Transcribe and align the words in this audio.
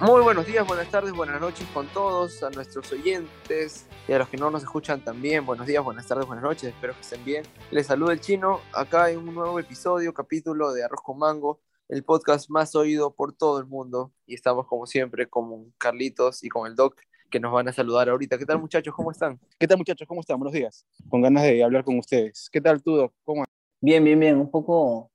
Muy 0.00 0.22
buenos 0.22 0.46
días, 0.46 0.64
buenas 0.64 0.88
tardes, 0.92 1.12
buenas 1.12 1.40
noches 1.40 1.66
con 1.74 1.88
todos, 1.88 2.44
a 2.44 2.50
nuestros 2.50 2.92
oyentes 2.92 3.88
y 4.06 4.12
a 4.12 4.18
los 4.18 4.28
que 4.28 4.36
no 4.36 4.48
nos 4.48 4.62
escuchan 4.62 5.00
también. 5.00 5.44
Buenos 5.44 5.66
días, 5.66 5.82
buenas 5.82 6.06
tardes, 6.06 6.24
buenas 6.24 6.44
noches, 6.44 6.72
espero 6.72 6.94
que 6.94 7.00
estén 7.00 7.24
bien. 7.24 7.42
Les 7.72 7.88
saluda 7.88 8.12
el 8.12 8.20
chino, 8.20 8.60
acá 8.72 9.10
en 9.10 9.18
un 9.18 9.34
nuevo 9.34 9.58
episodio, 9.58 10.14
capítulo 10.14 10.72
de 10.72 10.84
Arroz 10.84 11.00
con 11.02 11.18
Mango, 11.18 11.60
el 11.88 12.04
podcast 12.04 12.48
más 12.48 12.76
oído 12.76 13.12
por 13.12 13.32
todo 13.32 13.58
el 13.58 13.66
mundo. 13.66 14.12
Y 14.24 14.34
estamos 14.36 14.68
como 14.68 14.86
siempre 14.86 15.28
con 15.28 15.72
Carlitos 15.78 16.44
y 16.44 16.48
con 16.48 16.68
el 16.68 16.76
Doc, 16.76 16.94
que 17.28 17.40
nos 17.40 17.52
van 17.52 17.66
a 17.66 17.72
saludar 17.72 18.08
ahorita. 18.08 18.38
¿Qué 18.38 18.46
tal 18.46 18.60
muchachos? 18.60 18.94
¿Cómo 18.94 19.10
están? 19.10 19.40
¿Qué 19.58 19.66
tal 19.66 19.78
muchachos? 19.78 20.06
¿Cómo 20.06 20.20
están? 20.20 20.38
Buenos 20.38 20.52
días. 20.52 20.86
Con 21.08 21.22
ganas 21.22 21.42
de 21.42 21.64
hablar 21.64 21.82
con 21.82 21.98
ustedes. 21.98 22.48
¿Qué 22.52 22.60
tal 22.60 22.80
tú, 22.84 22.94
Doc? 22.94 23.12
¿Cómo 23.24 23.44
Bien, 23.80 24.04
bien, 24.04 24.20
bien. 24.20 24.36
Un 24.36 24.48
poco 24.48 25.10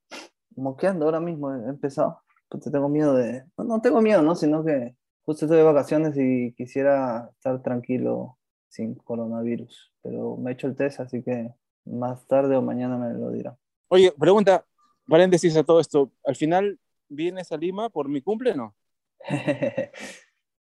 moqueando 0.58 1.06
ahora 1.06 1.22
mismo. 1.22 1.54
He 1.56 1.70
empezado. 1.70 2.20
Pues 2.60 2.72
tengo 2.72 2.90
miedo 2.90 3.16
de... 3.16 3.44
No, 3.58 3.64
no 3.64 3.82
tengo 3.82 4.02
miedo, 4.02 4.22
¿no? 4.22 4.36
Sino 4.36 4.64
que 4.64 4.96
Justo 5.26 5.46
estoy 5.46 5.58
de 5.58 5.64
vacaciones 5.64 6.18
y 6.18 6.54
quisiera 6.54 7.30
estar 7.38 7.62
tranquilo 7.62 8.38
sin 8.68 8.96
coronavirus, 8.96 9.94
pero 10.02 10.36
me 10.36 10.52
he 10.52 10.54
hecho 10.54 10.68
el 10.68 10.76
test, 10.76 11.00
así 11.00 11.24
que 11.24 11.50
más 11.86 12.28
tarde 12.28 12.58
o 12.58 12.62
mañana 12.62 12.98
me 12.98 13.14
lo 13.14 13.32
dirán. 13.32 13.56
Oye, 13.88 14.12
pregunta, 14.20 14.66
paréntesis 15.08 15.56
a 15.56 15.64
todo 15.64 15.80
esto, 15.80 16.12
¿al 16.26 16.36
final 16.36 16.78
vienes 17.08 17.54
a 17.54 17.58
Lima 17.58 17.90
por 17.90 18.10
mi 18.10 18.22
cumple 18.22 18.52
o 18.52 18.56
no? 18.56 18.76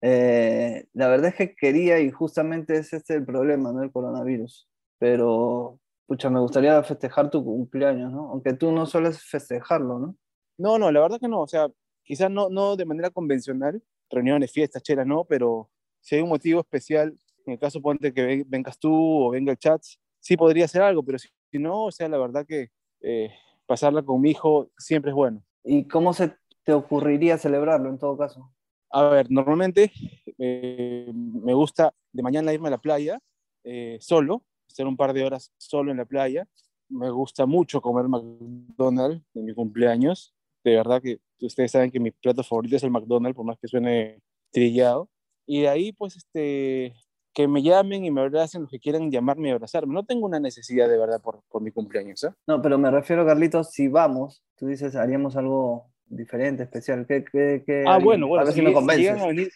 eh, 0.01 0.85
la 0.93 1.07
verdad 1.07 1.29
es 1.29 1.35
que 1.35 1.55
quería 1.55 1.99
y 1.99 2.11
justamente 2.11 2.77
es 2.77 2.93
este 2.93 3.15
el 3.15 3.25
problema, 3.25 3.71
¿no? 3.71 3.81
El 3.81 3.91
coronavirus. 3.91 4.69
Pero, 4.99 5.79
pucha, 6.05 6.29
me 6.29 6.39
gustaría 6.39 6.83
festejar 6.83 7.31
tu 7.31 7.43
cumpleaños, 7.43 8.11
¿no? 8.11 8.29
Aunque 8.29 8.53
tú 8.53 8.71
no 8.71 8.85
sueles 8.85 9.23
festejarlo, 9.23 9.97
¿no? 9.97 10.15
No, 10.63 10.79
no, 10.79 10.89
la 10.93 11.01
verdad 11.01 11.19
que 11.19 11.27
no, 11.27 11.41
o 11.41 11.47
sea, 11.47 11.67
quizás 12.03 12.31
no, 12.31 12.47
no 12.47 12.77
de 12.77 12.85
manera 12.85 13.09
convencional, 13.09 13.83
reuniones, 14.09 14.49
fiestas, 14.49 14.81
chelas, 14.81 15.05
no, 15.05 15.25
pero 15.25 15.69
si 15.99 16.15
hay 16.15 16.21
un 16.21 16.29
motivo 16.29 16.61
especial, 16.61 17.13
en 17.45 17.53
el 17.53 17.59
caso 17.59 17.81
ponte 17.81 18.13
que 18.13 18.45
vengas 18.47 18.79
tú 18.79 19.25
o 19.25 19.31
venga 19.31 19.51
el 19.51 19.57
chat, 19.57 19.83
sí 20.21 20.37
podría 20.37 20.65
ser 20.69 20.83
algo, 20.83 21.03
pero 21.03 21.17
si, 21.19 21.27
no, 21.59 21.87
o 21.87 21.91
sea, 21.91 22.07
la 22.07 22.17
verdad 22.17 22.45
que 22.47 22.69
eh, 23.01 23.29
pasarla 23.65 24.03
con 24.03 24.21
mi 24.21 24.31
hijo 24.31 24.69
siempre 24.77 25.11
es 25.11 25.15
bueno. 25.15 25.43
¿Y 25.65 25.85
cómo 25.85 26.13
se 26.13 26.33
te 26.63 26.71
ocurriría 26.71 27.37
celebrarlo 27.37 27.89
en 27.89 27.99
todo 27.99 28.17
caso? 28.17 28.49
A 28.89 29.03
ver, 29.09 29.29
normalmente 29.29 29.91
eh, 30.39 31.11
me 31.13 31.53
gusta 31.53 31.93
de 32.13 32.23
mañana 32.23 32.53
irme 32.53 32.69
a 32.69 32.71
la 32.71 32.77
playa 32.77 33.19
eh, 33.65 33.97
solo, 33.99 34.45
hacer 34.69 34.87
un 34.87 34.95
par 34.95 35.11
de 35.11 35.25
horas 35.25 35.51
solo 35.57 35.91
en 35.91 35.97
la 35.97 36.05
playa. 36.05 36.47
Me 36.87 37.09
gusta 37.09 37.45
mucho 37.45 37.81
comer 37.81 38.07
McDonald's 38.07 39.25
en 39.33 39.43
mi 39.43 39.53
cumpleaños. 39.53 40.33
De 40.63 40.75
verdad 40.75 41.01
que 41.01 41.19
ustedes 41.41 41.71
saben 41.71 41.91
que 41.91 41.99
mi 41.99 42.11
plato 42.11 42.43
favorito 42.43 42.75
es 42.75 42.83
el 42.83 42.91
McDonald's, 42.91 43.35
por 43.35 43.45
más 43.45 43.57
que 43.59 43.67
suene 43.67 44.19
trillado. 44.51 45.09
Y 45.45 45.61
de 45.61 45.69
ahí, 45.69 45.91
pues, 45.91 46.15
este, 46.15 46.93
que 47.33 47.47
me 47.47 47.61
llamen 47.61 48.05
y 48.05 48.11
me 48.11 48.21
abracen 48.21 48.61
los 48.61 48.71
que 48.71 48.79
quieran 48.79 49.11
llamarme 49.11 49.49
y 49.49 49.51
abrazarme. 49.51 49.93
No 49.93 50.05
tengo 50.05 50.25
una 50.25 50.39
necesidad 50.39 50.87
de 50.87 50.97
verdad 50.97 51.21
por, 51.21 51.41
por 51.49 51.61
mi 51.61 51.71
cumpleaños. 51.71 52.23
¿eh? 52.23 52.29
No, 52.47 52.61
pero 52.61 52.77
me 52.77 52.91
refiero, 52.91 53.25
Carlitos, 53.25 53.71
si 53.71 53.87
vamos, 53.87 54.43
tú 54.55 54.67
dices, 54.67 54.95
haríamos 54.95 55.35
algo 55.35 55.87
diferente, 56.05 56.63
especial. 56.63 57.05
¿Qué, 57.07 57.25
qué, 57.25 57.63
qué 57.65 57.83
ah, 57.87 57.97
bueno, 57.97 58.27
bueno. 58.27 58.43
A 58.43 58.45
ver 58.45 58.53
si, 58.53 58.61
me 58.61 58.71
convences. 58.71 59.05
Si 59.05 59.11
llegan, 59.11 59.21
a 59.21 59.27
venir, 59.27 59.51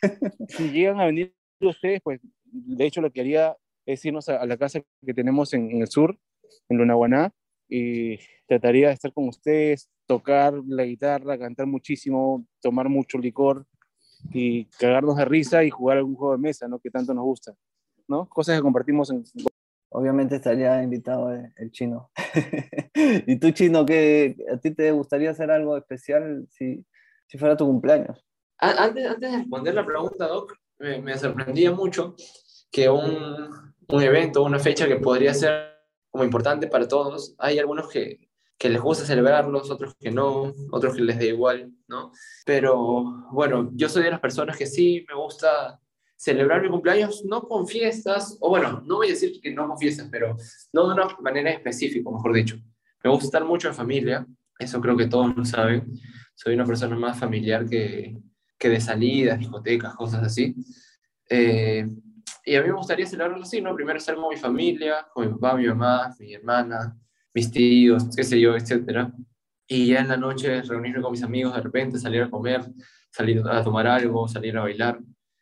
si 0.49 0.71
llegan 0.71 0.99
a 0.99 1.05
venir 1.05 1.33
ustedes, 1.61 2.01
pues, 2.03 2.19
de 2.43 2.85
hecho, 2.85 3.01
lo 3.01 3.11
que 3.11 3.21
haría 3.21 3.55
es 3.85 4.03
irnos 4.03 4.27
a, 4.27 4.45
la 4.45 4.57
casa 4.57 4.81
que 5.05 5.13
tenemos 5.13 5.53
en, 5.53 5.71
en 5.71 5.81
el 5.81 5.87
sur, 5.87 6.17
en 6.69 6.77
Lunaguaná, 6.77 7.33
y 7.69 8.17
trataría 8.47 8.87
de 8.87 8.93
estar 8.93 9.13
con 9.13 9.27
ustedes, 9.27 9.89
tocar 10.05 10.53
la 10.67 10.83
guitarra, 10.83 11.37
cantar 11.37 11.67
muchísimo, 11.67 12.45
tomar 12.61 12.89
mucho 12.89 13.17
licor 13.17 13.65
y 14.31 14.65
cagarnos 14.65 15.17
de 15.17 15.25
risa 15.25 15.63
y 15.63 15.69
jugar 15.69 15.97
algún 15.97 16.15
juego 16.15 16.33
de 16.33 16.41
mesa, 16.41 16.67
¿no? 16.67 16.79
Que 16.79 16.89
tanto 16.89 17.13
nos 17.13 17.25
gusta, 17.25 17.53
¿no? 18.07 18.27
Cosas 18.29 18.55
que 18.55 18.61
compartimos 18.61 19.11
en... 19.11 19.23
Obviamente 19.89 20.35
estaría 20.35 20.83
invitado 20.83 21.31
el 21.31 21.71
chino. 21.71 22.11
¿Y 22.93 23.37
tú, 23.37 23.51
chino, 23.51 23.85
qué, 23.85 24.35
a 24.53 24.57
ti 24.57 24.71
te 24.71 24.91
gustaría 24.91 25.31
hacer 25.31 25.49
algo 25.49 25.77
especial 25.77 26.45
si, 26.49 26.85
si 27.25 27.37
fuera 27.37 27.55
tu 27.55 27.65
cumpleaños? 27.65 28.23
Antes, 28.59 29.05
antes 29.05 29.31
de 29.31 29.37
responder 29.37 29.73
la 29.73 29.85
pregunta, 29.85 30.27
Doc, 30.27 30.55
me, 30.79 31.01
me 31.01 31.17
sorprendía 31.17 31.71
mucho 31.71 32.15
que 32.69 32.89
un, 32.89 33.73
un 33.87 34.03
evento, 34.03 34.43
una 34.43 34.59
fecha 34.59 34.87
que 34.87 34.97
podría 34.97 35.33
ser 35.33 35.76
como 36.17 36.25
importante 36.25 36.65
para 36.65 36.87
todos, 36.87 37.35
hay 37.37 37.59
algunos 37.59 37.89
que, 37.89 38.27
que 38.57 38.69
les 38.69 38.81
gusta 38.81 39.05
celebrarlos, 39.05 39.69
otros 39.69 39.93
que 39.99 40.09
no, 40.09 40.51
otros 40.71 40.95
que 40.95 41.03
les 41.03 41.19
da 41.19 41.25
igual, 41.25 41.71
¿no? 41.87 42.11
Pero 42.43 43.27
bueno, 43.31 43.69
yo 43.75 43.87
soy 43.87 44.01
de 44.01 44.09
las 44.09 44.19
personas 44.19 44.57
que 44.57 44.65
sí 44.65 45.05
me 45.07 45.13
gusta 45.13 45.79
celebrar 46.15 46.63
mi 46.63 46.69
cumpleaños, 46.69 47.23
no 47.23 47.43
con 47.43 47.67
fiestas, 47.67 48.35
o 48.41 48.49
bueno, 48.49 48.81
no 48.87 48.95
voy 48.95 49.07
a 49.07 49.11
decir 49.11 49.39
que 49.39 49.53
no 49.53 49.67
con 49.67 49.77
fiestas, 49.77 50.07
pero 50.11 50.35
no 50.73 50.87
de 50.87 50.93
una 50.95 51.07
manera 51.21 51.51
específica, 51.51 52.09
mejor 52.09 52.33
dicho. 52.33 52.57
Me 53.03 53.11
gusta 53.11 53.25
estar 53.25 53.45
mucho 53.45 53.67
en 53.67 53.75
familia, 53.75 54.25
eso 54.57 54.81
creo 54.81 54.97
que 54.97 55.05
todos 55.05 55.37
lo 55.37 55.45
saben. 55.45 55.93
Soy 56.33 56.55
una 56.55 56.65
persona 56.65 56.95
más 56.95 57.19
familiar 57.19 57.69
que, 57.69 58.17
que 58.57 58.69
de 58.69 58.81
salidas, 58.81 59.37
discotecas, 59.37 59.93
cosas 59.93 60.23
así. 60.23 60.55
Eh, 61.29 61.87
y 62.47 62.55
a 62.55 62.61
mí 62.61 62.69
me 62.69 62.75
gustaría 62.75 63.05
celebrarlo 63.05 63.43
así, 63.43 63.59
¿no? 63.59 63.75
Primero 63.75 63.97
estar 63.97 64.15
con 64.15 64.29
mi 64.29 64.37
familia, 64.37 65.05
con 65.13 65.27
mi 65.27 65.33
papá, 65.33 65.57
mi 65.57 65.67
mamá, 65.67 66.15
mi 66.17 66.33
hermana, 66.33 66.97
mis 67.33 67.51
tíos, 67.51 68.05
qué 68.15 68.23
sé 68.23 68.39
yo, 68.39 68.55
etcétera. 68.55 69.11
Y 69.67 69.87
ya 69.87 69.99
en 69.99 70.07
la 70.07 70.15
noche 70.15 70.61
reunirme 70.61 71.01
con 71.01 71.11
mis 71.11 71.23
amigos, 71.23 71.53
de 71.53 71.61
repente 71.61 71.99
salir 71.99 72.21
a 72.21 72.29
comer, 72.29 72.61
salir 73.11 73.43
a 73.45 73.61
tomar 73.61 73.85
algo, 73.85 74.29
salir 74.29 74.57
a 74.57 74.61
bailar. 74.61 74.97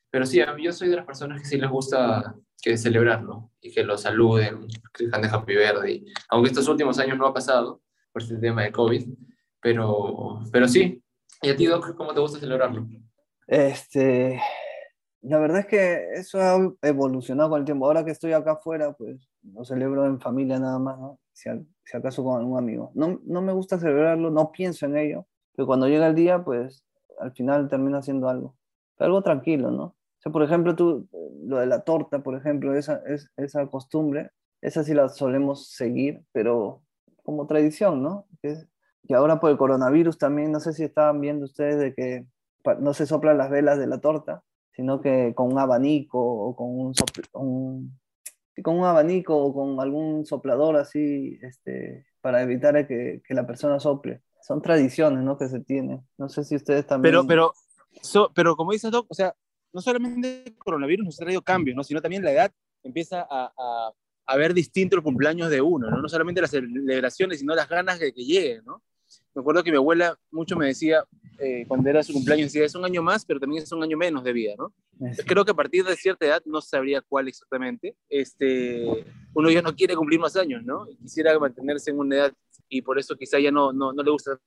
Pero 0.09 0.25
sí, 0.25 0.41
a 0.41 0.51
mí 0.55 0.63
yo 0.63 0.71
soy 0.71 0.89
de 0.89 0.95
las 0.95 1.05
personas 1.05 1.39
que 1.39 1.47
sí 1.47 1.57
les 1.57 1.69
gusta 1.69 2.35
que 2.59 2.75
celebrarlo 2.75 3.51
y 3.61 3.71
que 3.71 3.83
lo 3.83 3.99
saluden, 3.99 4.65
que 4.91 5.05
de 5.05 5.27
Happy 5.27 5.55
Birthday. 5.55 6.05
Aunque 6.29 6.49
estos 6.49 6.67
últimos 6.67 6.97
años 6.97 7.19
no 7.19 7.27
ha 7.27 7.33
pasado 7.35 7.83
por 8.11 8.23
este 8.23 8.37
tema 8.37 8.63
de 8.63 8.71
COVID, 8.71 9.05
pero, 9.61 10.39
pero 10.51 10.67
sí. 10.67 11.03
¿Y 11.43 11.49
a 11.49 11.55
ti, 11.55 11.67
Doc, 11.67 11.95
cómo 11.95 12.15
te 12.15 12.19
gusta 12.19 12.39
celebrarlo? 12.39 12.87
Este, 13.45 14.41
la 15.27 15.39
verdad 15.39 15.59
es 15.59 15.65
que 15.65 16.11
eso 16.13 16.39
ha 16.39 16.87
evolucionado 16.87 17.49
con 17.49 17.59
el 17.59 17.65
tiempo. 17.65 17.85
Ahora 17.85 18.05
que 18.05 18.11
estoy 18.11 18.33
acá 18.33 18.53
afuera, 18.53 18.93
pues 18.93 19.27
lo 19.41 19.65
celebro 19.65 20.05
en 20.05 20.19
familia 20.19 20.59
nada 20.59 20.77
más, 20.77 20.99
¿no? 20.99 21.19
si, 21.33 21.49
acaso 21.93 22.23
con 22.23 22.39
algún 22.39 22.57
amigo. 22.57 22.91
No, 22.93 23.19
no 23.25 23.41
me 23.41 23.51
gusta 23.51 23.79
celebrarlo, 23.79 24.29
no 24.29 24.51
pienso 24.51 24.85
en 24.85 24.97
ello, 24.97 25.27
pero 25.55 25.65
cuando 25.67 25.87
llega 25.87 26.07
el 26.07 26.15
día, 26.15 26.43
pues 26.43 26.85
al 27.19 27.31
final 27.33 27.67
termina 27.67 27.99
haciendo 27.99 28.29
algo. 28.29 28.55
algo 28.99 29.21
tranquilo, 29.21 29.71
¿no? 29.71 29.83
O 29.83 30.19
sea, 30.19 30.31
por 30.31 30.43
ejemplo, 30.43 30.75
tú, 30.75 31.07
lo 31.43 31.57
de 31.57 31.65
la 31.65 31.81
torta, 31.81 32.23
por 32.23 32.35
ejemplo, 32.35 32.75
esa, 32.75 33.01
es, 33.07 33.29
esa 33.37 33.65
costumbre, 33.67 34.31
esa 34.61 34.83
sí 34.83 34.93
la 34.93 35.09
solemos 35.09 35.69
seguir, 35.69 36.23
pero 36.31 36.81
como 37.23 37.47
tradición, 37.47 38.01
¿no? 38.01 38.27
Que, 38.41 38.55
que 39.07 39.15
ahora 39.15 39.39
por 39.39 39.51
el 39.51 39.57
coronavirus 39.57 40.17
también, 40.17 40.51
no 40.51 40.59
sé 40.59 40.73
si 40.73 40.83
estaban 40.83 41.19
viendo 41.21 41.45
ustedes 41.45 41.77
de 41.77 41.93
que 41.93 42.25
no 42.79 42.93
se 42.93 43.05
soplan 43.05 43.37
las 43.37 43.49
velas 43.49 43.77
de 43.77 43.87
la 43.87 43.99
torta, 43.99 44.43
sino 44.75 45.01
que 45.01 45.33
con 45.35 45.51
un 45.51 45.59
abanico 45.59 46.19
o 46.19 46.55
con 46.55 46.67
un, 46.67 46.93
un 47.33 47.99
con 48.63 48.79
un 48.79 48.85
abanico 48.85 49.35
o 49.37 49.53
con 49.53 49.79
algún 49.79 50.25
soplador 50.25 50.77
así, 50.77 51.37
este, 51.41 52.05
para 52.21 52.41
evitar 52.41 52.87
que, 52.87 53.21
que 53.25 53.33
la 53.33 53.45
persona 53.45 53.79
sople. 53.79 54.21
Son 54.41 54.61
tradiciones, 54.61 55.23
¿no? 55.23 55.37
Que 55.37 55.49
se 55.49 55.59
tienen. 55.59 56.01
No 56.17 56.29
sé 56.29 56.43
si 56.43 56.55
ustedes 56.55 56.85
también... 56.85 57.13
Pero, 57.27 57.27
pero, 57.27 58.31
pero 58.33 58.55
como 58.55 58.71
dices, 58.71 58.91
Doc, 58.91 59.07
o 59.09 59.13
sea, 59.13 59.35
no 59.73 59.81
solamente 59.81 60.43
el 60.45 60.57
coronavirus 60.57 61.05
nos 61.05 61.19
ha 61.19 61.25
traído 61.25 61.41
cambios, 61.41 61.75
¿no? 61.75 61.83
Sino 61.83 62.01
también 62.01 62.23
la 62.23 62.31
edad 62.31 62.51
empieza 62.83 63.21
a, 63.29 63.51
a, 63.57 63.91
a 64.25 64.37
ver 64.37 64.53
distinto 64.53 64.95
el 64.95 65.03
cumpleaños 65.03 65.49
de 65.49 65.61
uno, 65.61 65.89
¿no? 65.89 66.01
No 66.01 66.07
solamente 66.07 66.41
las 66.41 66.51
celebraciones, 66.51 67.39
sino 67.39 67.55
las 67.55 67.67
ganas 67.67 67.99
de 67.99 68.13
que 68.13 68.23
llegue, 68.23 68.61
¿no? 68.63 68.81
Me 69.33 69.41
acuerdo 69.41 69.63
que 69.63 69.71
mi 69.71 69.77
abuela 69.77 70.17
mucho 70.31 70.55
me 70.55 70.67
decía, 70.67 71.03
eh, 71.39 71.65
cuando 71.67 71.89
era 71.89 72.03
su 72.03 72.13
cumpleaños, 72.13 72.51
decía, 72.51 72.65
es 72.65 72.75
un 72.75 72.85
año 72.85 73.01
más, 73.01 73.25
pero 73.25 73.39
también 73.39 73.63
es 73.63 73.71
un 73.71 73.83
año 73.83 73.97
menos 73.97 74.23
de 74.23 74.33
vida, 74.33 74.53
¿no? 74.57 74.73
Creo 75.25 75.43
que 75.43 75.51
a 75.51 75.55
partir 75.55 75.83
de 75.83 75.95
cierta 75.95 76.25
edad, 76.25 76.41
no 76.45 76.61
sabría 76.61 77.01
cuál 77.01 77.27
exactamente, 77.27 77.95
este, 78.09 79.05
uno 79.33 79.49
ya 79.51 79.61
no 79.61 79.75
quiere 79.75 79.95
cumplir 79.95 80.19
más 80.19 80.35
años, 80.35 80.63
¿no? 80.63 80.85
Quisiera 81.01 81.37
mantenerse 81.37 81.91
en 81.91 81.99
una 81.99 82.15
edad 82.15 82.33
y 82.69 82.81
por 82.81 82.97
eso 82.97 83.15
quizá 83.15 83.39
ya 83.39 83.51
no, 83.51 83.73
no, 83.73 83.91
no 83.91 84.03
le 84.03 84.11
gusta 84.11 84.39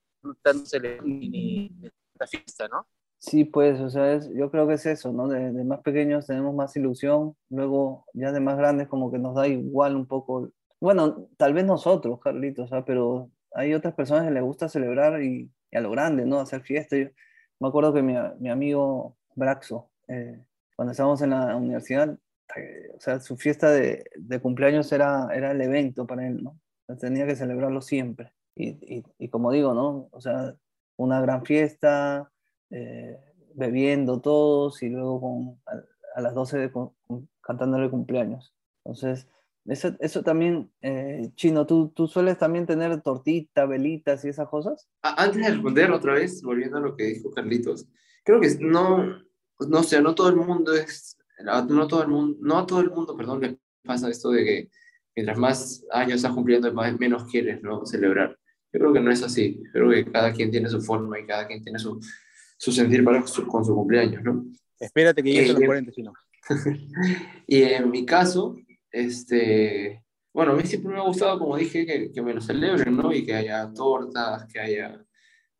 tanto 0.43 0.67
celebrar 0.67 1.05
ni, 1.05 1.71
la 2.19 2.27
fiesta, 2.27 2.67
¿no? 2.69 2.87
Sí, 3.19 3.45
pues, 3.45 3.81
o 3.81 3.91
sea, 3.91 4.15
es, 4.15 4.31
yo 4.35 4.51
creo 4.51 4.67
que 4.67 4.75
es 4.75 4.87
eso, 4.87 5.13
¿no? 5.13 5.29
De, 5.29 5.53
de, 5.53 5.65
más 5.65 5.81
pequeños 5.81 6.27
tenemos 6.27 6.55
más 6.55 6.75
ilusión, 6.77 7.37
luego 7.51 8.07
ya 8.15 8.33
de 8.33 8.41
más 8.41 8.57
grandes 8.57 8.89
como 8.89 9.11
que 9.11 9.19
nos 9.19 9.35
da 9.35 9.49
igual 9.49 9.97
un 9.97 10.07
poco, 10.07 10.51
bueno, 10.81 11.29
tal 11.37 11.53
vez 11.53 11.65
nosotros, 11.65 12.21
Carlitos, 12.21 12.73
¿ah? 12.73 12.85
pero 12.87 13.31
hay 13.59 13.75
otras 13.75 13.95
personas 13.95 14.25
que 14.25 14.31
les 14.31 14.43
gusta 14.43 14.69
celebrar 14.69 15.23
y, 15.23 15.51
a 15.73 15.81
lo 15.81 15.91
grande, 15.91 16.25
¿no? 16.25 16.41
Hacer 16.41 16.63
fiesta. 16.63 16.97
Yo 16.97 17.09
me 17.61 17.69
acuerdo 17.69 17.93
que 17.93 18.03
mi, 18.03 18.15
mi 18.39 18.49
amigo 18.49 19.17
Braxo, 19.35 19.91
eh, 20.07 20.43
cuando 20.77 20.93
estábamos 20.93 21.21
en 21.23 21.31
la 21.31 21.57
universidad, 21.57 22.17
eh, 22.57 22.91
o 22.97 23.01
sea, 23.01 23.21
su 23.21 23.37
fiesta 23.37 23.71
de, 23.71 24.05
de, 24.17 24.41
cumpleaños 24.41 24.91
era, 24.93 25.29
era 25.35 25.51
el 25.51 25.61
evento 25.61 26.07
para 26.07 26.27
él, 26.27 26.43
¿no? 26.43 26.59
tenía 26.99 27.27
que 27.27 27.37
celebrarlo 27.37 27.83
siempre. 27.83 28.33
Y, 28.55 28.71
y, 28.71 29.05
y, 29.19 29.29
como 29.29 29.53
digo, 29.53 29.75
¿no? 29.75 30.09
O 30.11 30.21
sea, 30.21 30.55
una 30.97 31.21
gran 31.21 31.45
fiesta, 31.45 32.31
eh, 32.71 33.19
bebiendo 33.55 34.21
todos 34.21 34.83
y 34.83 34.89
luego 34.89 35.21
con, 35.21 35.61
a, 36.15 36.21
las 36.21 36.35
12 36.35 36.71
cantándole 37.41 37.91
cumpleaños. 37.91 38.55
Entonces, 38.85 39.29
eso, 39.69 39.95
eso 40.01 40.23
también, 40.23 40.71
eh, 40.83 41.31
Chino, 41.35 41.67
¿tú, 41.67 41.93
¿tú 41.95 42.09
sueles 42.09 42.39
también 42.39 42.67
tener 42.67 43.01
tortita, 43.03 43.67
velitas 43.67 44.25
y 44.25 44.29
esas 44.29 44.49
cosas? 44.49 44.89
Antes 45.03 45.43
de 45.43 45.51
responder 45.51 45.91
otra 45.91 46.15
vez, 46.15 46.43
volviendo 46.43 46.79
a 46.79 46.81
lo 46.81 46.97
que 46.97 47.05
dijo 47.05 47.31
Carlitos, 47.31 47.87
creo 48.25 48.41
que 48.41 48.57
no, 48.61 49.23
no 49.69 49.83
sé, 49.83 50.01
no 50.01 50.15
todo 50.15 50.29
el 50.29 50.37
mundo 50.37 50.75
es, 50.75 51.17
no 51.45 51.87
todo 51.87 52.03
el 52.03 52.09
mundo, 52.09 52.39
no 52.41 52.59
a 52.59 52.67
todo 52.67 52.81
el 52.81 52.91
mundo, 52.91 53.17
perdón, 53.17 53.41
le 53.41 53.59
pasa 53.85 54.09
esto 54.09 54.31
de 54.31 54.45
que 54.45 54.71
mientras 55.15 55.39
más 55.39 55.85
años 55.91 56.17
estás 56.17 56.33
cumpliendo, 56.33 56.73
menos 56.99 57.25
quieres, 57.25 57.63
¿no? 57.63 57.85
Celebrar. 57.85 58.39
Yo 58.73 58.81
creo 58.81 58.93
que 58.93 59.01
no 59.01 59.11
es 59.11 59.23
así. 59.23 59.61
Creo 59.73 59.91
que 59.91 60.05
cada 60.11 60.33
quien 60.33 60.51
tiene 60.51 60.69
su 60.69 60.81
forma 60.81 61.19
y 61.19 61.27
cada 61.27 61.47
quien 61.47 61.63
tiene 61.63 61.79
su, 61.79 61.99
su 62.57 62.71
sentir 62.71 63.03
para 63.03 63.21
con 63.21 63.65
su 63.65 63.75
cumpleaños, 63.75 64.23
¿no? 64.23 64.47
Espérate 64.79 65.23
que 65.23 65.33
llegue 65.33 65.51
a 65.51 65.55
los 65.55 65.63
40, 65.63 65.93
si 65.93 66.03
no. 66.03 66.13
y 67.47 67.63
en 67.63 67.91
mi 67.91 68.07
caso, 68.07 68.57
este, 68.93 70.05
bueno, 70.33 70.53
a 70.53 70.57
mí 70.57 70.63
siempre 70.65 70.93
me 70.93 70.99
ha 70.99 71.03
gustado, 71.03 71.39
como 71.39 71.57
dije, 71.57 71.85
que, 71.87 72.13
que 72.13 72.23
me 72.23 72.35
lo 72.35 72.41
celebren, 72.41 72.97
¿no? 72.97 73.13
Y 73.13 73.25
que 73.25 73.35
haya 73.35 73.73
tortas, 73.73 74.47
que 74.47 74.61
haya, 74.61 75.05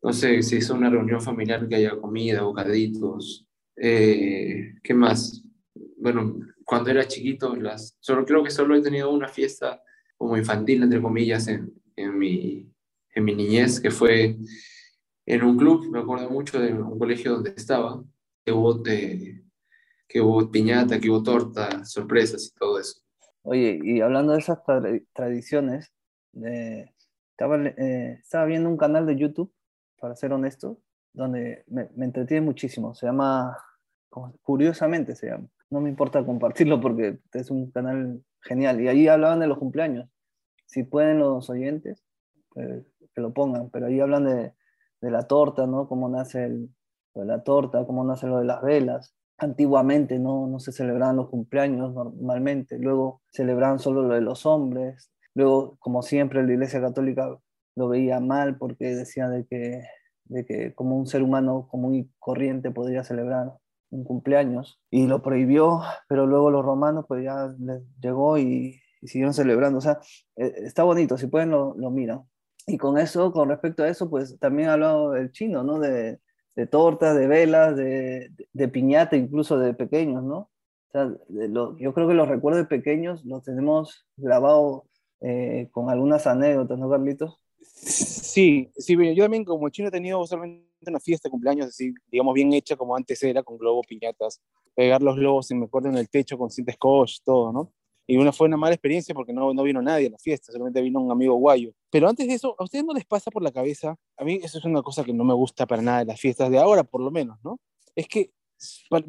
no 0.01 0.13
sé, 0.13 0.41
si 0.41 0.57
es 0.57 0.69
una 0.69 0.89
reunión 0.89 1.21
familiar, 1.21 1.67
que 1.67 1.75
haya 1.75 1.97
comida, 1.99 2.43
bocaditos. 2.43 3.45
Eh, 3.75 4.75
¿Qué 4.83 4.93
más? 4.93 5.43
Bueno, 5.97 6.39
cuando 6.63 6.91
era 6.91 7.07
chiquito, 7.07 7.55
las, 7.55 7.97
solo, 7.99 8.25
creo 8.25 8.43
que 8.43 8.51
solo 8.51 8.75
he 8.75 8.81
tenido 8.81 9.11
una 9.11 9.27
fiesta 9.27 9.81
como 10.17 10.37
infantil, 10.37 10.83
entre 10.83 11.01
comillas, 11.01 11.47
en, 11.47 11.73
en, 11.95 12.17
mi, 12.17 12.71
en 13.15 13.23
mi 13.23 13.35
niñez, 13.35 13.79
que 13.79 13.91
fue 13.91 14.37
en 15.25 15.43
un 15.43 15.57
club, 15.57 15.89
me 15.91 15.99
acuerdo 15.99 16.29
mucho 16.29 16.59
de 16.59 16.73
un 16.73 16.97
colegio 16.97 17.33
donde 17.33 17.53
estaba, 17.55 18.03
que 18.45 18.51
hubo, 18.51 18.73
de, 18.75 19.43
que 20.07 20.21
hubo 20.21 20.49
piñata, 20.49 20.99
que 20.99 21.09
hubo 21.09 21.21
torta, 21.21 21.85
sorpresas 21.85 22.47
y 22.47 22.57
todo 22.57 22.79
eso. 22.79 23.01
Oye, 23.51 23.79
y 23.81 23.99
hablando 24.01 24.33
de 24.33 24.39
esas 24.39 24.59
tradiciones, 25.11 25.91
eh, 26.45 26.93
estaba, 27.31 27.57
eh, 27.57 28.19
estaba 28.21 28.45
viendo 28.45 28.69
un 28.69 28.77
canal 28.77 29.07
de 29.07 29.15
YouTube, 29.15 29.51
para 29.99 30.15
ser 30.15 30.33
honesto, 30.33 30.79
donde 31.13 31.63
me, 31.65 31.89
entretiene 32.05 32.45
muchísimo. 32.45 32.93
Se 32.93 33.07
llama, 33.07 33.57
curiosamente 34.43 35.15
se 35.15 35.31
llama, 35.31 35.47
no 35.71 35.81
me 35.81 35.89
importa 35.89 36.23
compartirlo 36.23 36.79
porque 36.79 37.21
es 37.33 37.49
un 37.49 37.71
canal 37.71 38.23
genial. 38.41 38.81
Y 38.81 38.87
ahí 38.87 39.07
hablaban 39.07 39.39
de 39.39 39.47
los 39.47 39.57
cumpleaños. 39.57 40.07
Si 40.67 40.83
pueden 40.83 41.17
los 41.17 41.49
oyentes, 41.49 42.03
pues, 42.49 42.85
que 43.15 43.21
lo 43.21 43.33
pongan, 43.33 43.71
pero 43.71 43.87
ahí 43.87 43.99
hablan 43.99 44.25
de, 44.25 44.53
la 45.01 45.23
torta, 45.23 45.65
¿no? 45.65 45.87
Cómo 45.87 46.07
nace 46.07 46.43
el, 46.43 46.69
de 47.15 47.25
la 47.25 47.41
torta, 47.43 47.83
cómo 47.87 48.03
nace 48.03 48.27
lo 48.27 48.37
de 48.37 48.45
las 48.45 48.61
velas. 48.61 49.15
Antiguamente 49.39 50.19
no, 50.19 50.47
no 50.47 50.59
se 50.59 50.71
celebraban 50.71 51.15
los 51.15 51.29
cumpleaños 51.29 51.93
normalmente, 51.93 52.77
luego 52.77 53.21
celebraban 53.31 53.79
solo 53.79 54.03
lo 54.03 54.13
de 54.13 54.21
los 54.21 54.45
hombres, 54.45 55.11
luego, 55.33 55.77
como 55.79 56.01
siempre, 56.01 56.43
la 56.43 56.53
Iglesia 56.53 56.81
Católica 56.81 57.39
lo 57.75 57.87
veía 57.87 58.19
mal 58.19 58.57
porque 58.57 58.95
decía 58.95 59.29
de 59.29 59.45
que, 59.45 59.83
de 60.25 60.45
que 60.45 60.73
como 60.73 60.97
un 60.97 61.07
ser 61.07 61.23
humano 61.23 61.67
común 61.69 61.95
y 61.95 62.09
corriente 62.19 62.71
podría 62.71 63.03
celebrar 63.03 63.53
un 63.91 64.03
cumpleaños 64.03 64.79
y 64.91 65.07
lo 65.07 65.21
prohibió, 65.21 65.81
pero 66.07 66.27
luego 66.27 66.51
los 66.51 66.63
romanos 66.63 67.05
pues 67.07 67.23
ya 67.23 67.47
les 67.59 67.81
llegó 68.01 68.37
y, 68.37 68.79
siguieron 69.01 69.33
celebrando. 69.33 69.77
O 69.77 69.81
sea, 69.81 69.99
eh, 70.35 70.53
está 70.57 70.83
bonito, 70.83 71.17
si 71.17 71.27
pueden 71.27 71.51
lo, 71.51 71.73
lo, 71.77 71.89
miran. 71.89 72.23
Y 72.67 72.77
con 72.77 72.97
eso, 72.97 73.31
con 73.31 73.47
respecto 73.47 73.83
a 73.83 73.87
eso, 73.87 74.09
pues 74.09 74.37
también 74.39 74.69
ha 74.69 74.73
hablado 74.73 75.15
el 75.15 75.31
chino, 75.31 75.63
¿no? 75.63 75.79
De, 75.79 76.19
de 76.55 76.67
tortas, 76.67 77.15
de 77.17 77.27
velas, 77.27 77.75
de, 77.75 78.67
piñata, 78.71 79.15
incluso 79.15 79.57
de 79.57 79.73
pequeños, 79.73 80.23
¿no? 80.23 80.37
O 80.37 80.91
sea, 80.91 81.13
yo 81.29 81.93
creo 81.93 82.07
que 82.07 82.13
los 82.13 82.27
recuerdos 82.27 82.67
pequeños 82.67 83.23
los 83.23 83.43
tenemos 83.43 84.07
grabados 84.17 84.83
eh, 85.21 85.69
con 85.71 85.89
algunas 85.89 86.25
anécdotas, 86.25 86.79
¿no, 86.79 86.89
Carlitos? 86.89 87.39
Sí, 87.61 88.71
sí, 88.75 88.97
yo 89.15 89.23
también 89.23 89.45
como 89.45 89.69
chino 89.69 89.89
he 89.89 89.91
tenido 89.91 90.25
solamente 90.25 90.67
una 90.87 90.99
fiesta 90.99 91.27
de 91.27 91.31
cumpleaños 91.31 91.67
así, 91.67 91.93
digamos, 92.11 92.33
bien 92.33 92.51
hecha 92.53 92.75
como 92.75 92.95
antes 92.95 93.21
era, 93.23 93.43
con 93.43 93.57
globos, 93.57 93.85
piñatas, 93.87 94.41
pegar 94.75 95.01
los 95.01 95.15
globos, 95.15 95.51
y 95.51 95.55
me 95.55 95.65
acuerdo, 95.65 95.89
en 95.89 95.97
el 95.97 96.09
techo 96.09 96.37
con 96.37 96.49
cinta 96.49 96.73
scotch, 96.73 97.19
todo, 97.23 97.51
¿no? 97.51 97.73
Y 98.09 98.17
una 98.17 98.31
fue 98.31 98.47
una 98.47 98.57
mala 98.57 98.73
experiencia 98.73 99.13
porque 99.13 99.33
no, 99.33 99.53
no 99.53 99.61
vino 99.61 99.83
nadie 99.83 100.07
a 100.07 100.09
la 100.09 100.17
fiesta, 100.17 100.51
solamente 100.51 100.81
vino 100.81 100.99
un 100.99 101.11
amigo 101.11 101.35
guayo. 101.35 101.73
Pero 101.91 102.09
antes 102.09 102.27
de 102.27 102.33
eso, 102.33 102.55
¿a 102.57 102.63
ustedes 102.63 102.83
no 102.83 102.91
les 102.91 103.05
pasa 103.05 103.29
por 103.29 103.43
la 103.43 103.51
cabeza? 103.51 103.97
A 104.17 104.23
mí 104.23 104.39
eso 104.41 104.57
es 104.57 104.65
una 104.65 104.81
cosa 104.81 105.03
que 105.03 105.13
no 105.13 105.23
me 105.23 105.35
gusta 105.35 105.67
para 105.67 105.83
nada 105.83 105.99
de 105.99 106.05
las 106.05 106.19
fiestas 106.19 106.49
de 106.49 106.57
ahora, 106.57 106.83
por 106.83 107.01
lo 107.01 107.11
menos, 107.11 107.37
¿no? 107.43 107.59
Es 107.95 108.07
que 108.07 108.31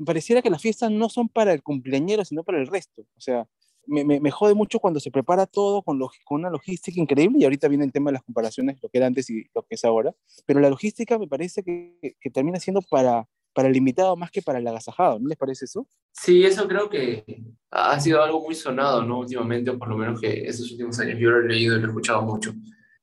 pareciera 0.04 0.42
que 0.42 0.50
las 0.50 0.60
fiestas 0.60 0.90
no 0.90 1.08
son 1.08 1.30
para 1.30 1.54
el 1.54 1.62
cumpleañero, 1.62 2.26
sino 2.26 2.44
para 2.44 2.58
el 2.58 2.66
resto. 2.66 3.06
O 3.16 3.20
sea, 3.22 3.48
me, 3.86 4.04
me, 4.04 4.30
jode 4.30 4.52
mucho 4.52 4.80
cuando 4.80 5.00
se 5.00 5.10
prepara 5.10 5.46
todo 5.46 5.80
con, 5.80 5.98
con 5.98 6.40
una 6.40 6.50
logística 6.50 7.00
increíble 7.00 7.38
y 7.40 7.44
ahorita 7.44 7.68
viene 7.68 7.86
el 7.86 7.92
tema 7.92 8.10
de 8.10 8.16
las 8.16 8.22
comparaciones, 8.22 8.82
lo 8.82 8.90
que 8.90 8.98
era 8.98 9.06
antes 9.06 9.30
y 9.30 9.46
lo 9.54 9.62
que 9.62 9.76
es 9.76 9.84
ahora, 9.86 10.14
pero 10.44 10.60
la 10.60 10.68
logística 10.68 11.18
me 11.18 11.26
parece 11.26 11.62
que, 11.62 12.16
que 12.20 12.30
termina 12.30 12.60
siendo 12.60 12.82
para, 12.82 13.26
para 13.52 13.68
el 13.68 13.76
invitado 13.76 14.16
más 14.16 14.30
que 14.30 14.42
para 14.42 14.58
el 14.58 14.66
agasajado, 14.66 15.18
¿no 15.18 15.28
les 15.28 15.38
parece 15.38 15.64
eso? 15.64 15.86
Sí, 16.12 16.44
eso 16.44 16.66
creo 16.68 16.88
que 16.88 17.24
ha 17.70 17.98
sido 18.00 18.22
algo 18.22 18.40
muy 18.42 18.54
sonado, 18.54 19.02
¿no? 19.04 19.20
Últimamente, 19.20 19.70
o 19.70 19.78
por 19.78 19.88
lo 19.88 19.96
menos 19.96 20.20
que 20.20 20.44
esos 20.46 20.70
últimos 20.70 20.98
años 21.00 21.18
yo 21.18 21.30
lo 21.30 21.40
he 21.40 21.48
leído 21.48 21.76
y 21.76 21.80
lo 21.80 21.86
he 21.86 21.88
escuchado 21.88 22.22
mucho, 22.22 22.52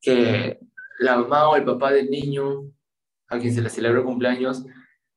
que 0.01 0.59
la 0.99 1.17
mamá 1.17 1.49
o 1.49 1.55
el 1.55 1.63
papá 1.63 1.91
del 1.91 2.09
niño 2.09 2.71
a 3.29 3.39
quien 3.39 3.53
se 3.53 3.61
le 3.61 3.69
celebra 3.69 3.99
el 3.99 4.05
cumpleaños, 4.05 4.65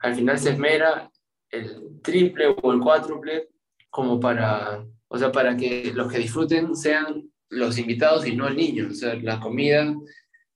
al 0.00 0.15
final 0.15 0.38
se 0.38 0.50
esmera 0.50 1.11
el 1.50 2.00
triple 2.03 2.55
o 2.62 2.73
el 2.73 2.81
cuádruple 2.81 3.49
como 3.91 4.19
para 4.19 4.85
o 5.12 5.19
sea, 5.19 5.32
para 5.32 5.56
que 5.56 5.93
los 5.93 6.11
que 6.11 6.19
disfruten 6.19 6.77
sean 6.77 7.29
los 7.49 7.79
invitados 7.79 8.27
y 8.27 8.37
no 8.37 8.47
el 8.47 8.56
niño. 8.56 8.88
O 8.91 8.94
sea, 8.94 9.15
la 9.17 9.41
comida 9.41 9.93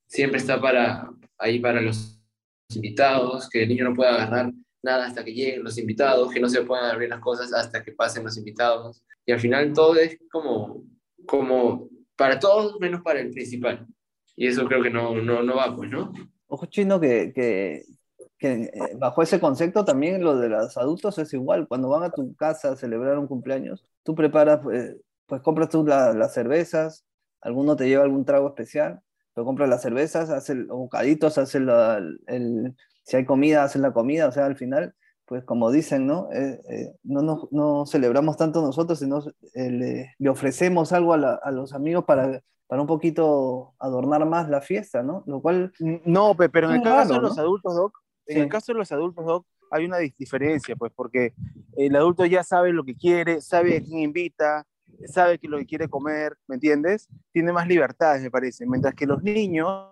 siempre 0.07 0.39
está 0.39 0.61
para, 0.61 1.11
ahí 1.39 1.59
para 1.59 1.81
los 1.81 2.21
invitados, 2.69 3.49
que 3.51 3.65
el 3.65 3.69
niño 3.69 3.85
no 3.85 3.97
pueda 3.97 4.15
agarrar 4.15 4.53
nada 4.85 5.07
hasta 5.07 5.25
que 5.25 5.33
lleguen 5.33 5.65
los 5.65 5.79
invitados, 5.79 6.33
que 6.33 6.41
no 6.41 6.49
se 6.49 6.63
puedan 6.63 6.91
abrir 6.91 7.09
las 7.09 7.21
cosas 7.21 7.53
hasta 7.53 7.83
que 7.83 7.93
pasen 7.93 8.25
los 8.25 8.37
invitados. 8.37 9.03
Y 9.27 9.33
al 9.33 9.41
final 9.41 9.73
todo 9.73 9.97
es 9.97 10.19
como, 10.31 10.85
como 11.27 11.89
para 12.17 12.39
todos 12.39 12.79
menos 12.79 13.03
para 13.03 13.21
el 13.21 13.31
principal. 13.31 13.87
Y 14.37 14.47
eso 14.47 14.67
creo 14.67 14.83
que 14.83 14.91
no, 14.91 15.15
no, 15.17 15.43
no 15.43 15.57
va, 15.57 15.75
pues, 15.75 15.91
¿no? 15.91 16.13
Ojo 16.47 16.67
chino 16.67 17.01
que, 17.01 17.33
que, 17.35 17.85
que 18.39 18.53
eh, 18.65 18.71
bajo 18.99 19.23
ese 19.23 19.41
concepto 19.41 19.85
también 19.85 20.23
lo 20.23 20.37
de 20.37 20.49
los 20.49 20.77
adultos 20.77 21.19
es 21.19 21.33
igual. 21.33 21.67
Cuando 21.67 21.89
van 21.89 22.05
a 22.05 22.11
tu 22.11 22.35
casa 22.35 22.73
a 22.73 22.77
celebrar 22.77 23.19
un 23.19 23.27
cumpleaños, 23.27 23.85
tú 24.03 24.15
preparas, 24.15 24.61
pues, 24.63 24.97
pues 25.27 25.41
compras 25.43 25.71
tú 25.71 25.85
las 25.85 26.35
cervezas, 26.35 27.05
alguno 27.41 27.77
te 27.77 27.89
lleva 27.89 28.05
algún 28.05 28.25
trago 28.25 28.49
especial, 28.49 29.01
pero 29.35 29.45
compras 29.45 29.69
las 29.69 29.83
cervezas, 29.83 30.31
haces 30.31 30.67
bocaditos, 30.67 31.39
haces 31.39 31.63
el, 32.27 32.75
si 33.05 33.17
hay 33.17 33.25
comida, 33.25 33.63
haces 33.63 33.81
la 33.81 33.93
comida, 33.93 34.27
o 34.29 34.33
sea, 34.33 34.47
al 34.47 34.57
final, 34.57 34.95
pues 35.25 35.45
como 35.45 35.71
dicen, 35.71 36.07
¿no? 36.07 36.29
Eh, 36.33 36.61
eh, 36.71 36.97
no, 37.05 37.23
no, 37.23 37.49
no, 37.53 37.87
celebramos 37.87 38.37
tanto 38.37 38.61
nosotros, 38.61 38.99
sino 38.99 39.23
le, 39.55 40.15
le, 40.19 40.29
ofrecemos 40.29 40.93
algo 40.93 41.15
a, 41.15 41.35
a 41.35 41.51
los 41.53 41.73
amigos 41.73 42.05
para 42.05 42.43
para 42.67 42.83
un 42.83 42.89
poquito 42.89 43.75
adornar 43.79 44.27
más 44.27 44.49
la 44.49 44.61
fiesta, 44.61 45.03
¿no? 45.03 45.23
Lo 45.27 45.41
cual... 45.41 45.73
No, 45.79 46.35
pero 46.37 46.71
en 46.71 46.77
el 46.77 46.83
caso 46.83 47.15
de 47.15 47.21
los 47.21 47.39
adultos, 47.39 47.75
Doc, 47.75 47.99
en 48.27 48.39
el 48.43 48.49
caso 48.49 48.73
de 48.73 48.79
los 48.79 48.91
adultos, 48.91 49.25
Doc, 49.25 49.47
hay 49.71 49.85
una 49.85 49.99
diferencia, 49.99 50.77
pues, 50.77 50.93
porque 50.95 51.35
el 51.77 51.95
adulto 51.97 52.25
ya 52.27 52.43
sabe 52.43 52.73
lo 52.73 52.85
que 52.85 52.97
quiere, 52.97 53.41
sabe 53.41 53.77
a 53.77 53.81
quién 53.81 54.01
invita, 54.01 54.67
sabe 55.07 55.39
que 55.39 55.49
lo 55.49 55.59
que 55.59 55.67
quiere 55.67 55.89
comer, 55.89 56.37
¿me 56.47 56.57
entiendes? 56.57 57.09
Tiene 57.33 57.53
más 57.53 57.67
libertades, 57.67 58.23
me 58.23 58.31
parece, 58.31 58.67
mientras 58.67 58.95
que 58.95 59.07
los 59.07 59.23
niños 59.23 59.91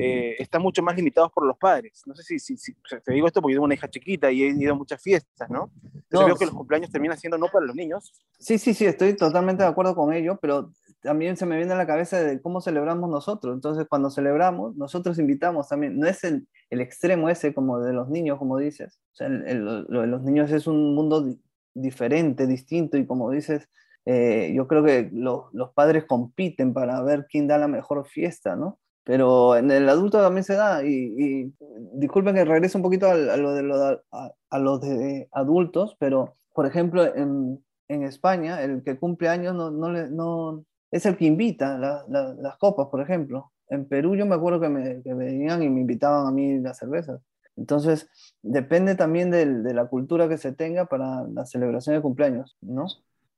eh, 0.00 0.36
están 0.38 0.62
mucho 0.62 0.82
más 0.82 0.96
limitados 0.96 1.30
por 1.32 1.46
los 1.46 1.56
padres. 1.56 2.02
No 2.06 2.14
sé 2.14 2.22
si, 2.22 2.38
si, 2.38 2.56
si, 2.56 2.74
te 3.04 3.12
digo 3.12 3.26
esto 3.26 3.40
porque 3.40 3.54
yo 3.54 3.56
tengo 3.56 3.66
una 3.66 3.74
hija 3.74 3.88
chiquita 3.88 4.30
y 4.30 4.42
he 4.42 4.48
ido 4.48 4.72
a 4.72 4.76
muchas 4.76 5.02
fiestas, 5.02 5.50
¿no? 5.50 5.70
Entonces 5.84 6.24
creo 6.24 6.36
que 6.36 6.46
los 6.46 6.54
cumpleaños 6.54 6.90
terminan 6.90 7.18
siendo 7.18 7.38
no 7.38 7.46
para 7.46 7.66
los 7.66 7.76
niños. 7.76 8.12
Sí, 8.38 8.58
sí, 8.58 8.74
sí, 8.74 8.86
estoy 8.86 9.14
totalmente 9.14 9.62
de 9.62 9.68
acuerdo 9.68 9.94
con 9.94 10.12
ello, 10.12 10.38
pero 10.40 10.72
también 11.02 11.36
se 11.36 11.46
me 11.46 11.56
viene 11.56 11.72
a 11.72 11.76
la 11.76 11.86
cabeza 11.86 12.20
de 12.22 12.40
cómo 12.40 12.60
celebramos 12.60 13.10
nosotros. 13.10 13.54
Entonces, 13.54 13.86
cuando 13.88 14.10
celebramos, 14.10 14.76
nosotros 14.76 15.18
invitamos 15.18 15.68
también. 15.68 15.98
No 15.98 16.06
es 16.06 16.24
el, 16.24 16.46
el 16.70 16.80
extremo 16.80 17.28
ese 17.28 17.54
como 17.54 17.80
de 17.80 17.92
los 17.92 18.08
niños, 18.08 18.38
como 18.38 18.58
dices. 18.58 19.00
O 19.12 19.16
sea, 19.16 19.28
lo 19.28 20.00
de 20.00 20.06
los 20.06 20.22
niños 20.22 20.50
es 20.50 20.66
un 20.66 20.94
mundo 20.94 21.36
diferente, 21.74 22.46
distinto, 22.46 22.96
y 22.96 23.06
como 23.06 23.30
dices, 23.30 23.68
eh, 24.06 24.52
yo 24.54 24.66
creo 24.66 24.84
que 24.84 25.10
los 25.12 25.70
padres 25.74 26.04
compiten 26.04 26.72
para 26.72 27.02
ver 27.02 27.26
quién 27.30 27.46
da 27.46 27.58
la 27.58 27.68
mejor 27.68 28.06
fiesta, 28.06 28.56
¿no? 28.56 28.78
Pero 29.10 29.56
en 29.56 29.72
el 29.72 29.88
adulto 29.88 30.22
también 30.22 30.44
se 30.44 30.54
da, 30.54 30.84
y, 30.84 31.52
disculpen 31.94 32.32
que 32.32 32.44
regrese 32.44 32.76
un 32.76 32.84
poquito 32.84 33.10
a, 33.10 33.16
lo 33.16 33.54
de, 33.54 33.62
lo, 33.64 33.74
a, 34.12 34.58
los 34.60 34.80
de 34.82 35.28
adultos, 35.32 35.96
pero 35.98 36.36
por 36.54 36.64
ejemplo, 36.64 37.04
en, 37.16 37.60
en 37.88 38.04
España, 38.04 38.62
el 38.62 38.84
que 38.84 39.00
cumple 39.00 39.28
años 39.28 39.52
no, 39.56 39.72
no, 39.72 39.88
no, 39.90 40.64
es 40.92 41.06
el 41.06 41.16
que 41.16 41.24
invita 41.24 41.76
las 41.76 42.56
copas, 42.58 42.86
por 42.88 43.00
ejemplo. 43.00 43.50
En 43.68 43.88
Perú 43.88 44.14
yo 44.14 44.26
me 44.26 44.36
acuerdo 44.36 44.60
que 44.60 44.68
me, 44.68 45.02
que 45.02 45.12
venían 45.12 45.60
y 45.64 45.68
me 45.68 45.80
invitaban 45.80 46.28
a 46.28 46.30
mí 46.30 46.60
las 46.60 46.78
cervezas. 46.78 47.20
Entonces, 47.56 48.08
depende 48.42 48.94
también 48.94 49.32
del- 49.32 49.64
de 49.64 49.74
la 49.74 49.86
cultura 49.86 50.28
que 50.28 50.38
se 50.38 50.52
tenga 50.52 50.86
para 50.86 51.24
la 51.24 51.46
celebración 51.46 51.96
de 51.96 52.02
cumpleaños, 52.02 52.56
¿no? 52.60 52.86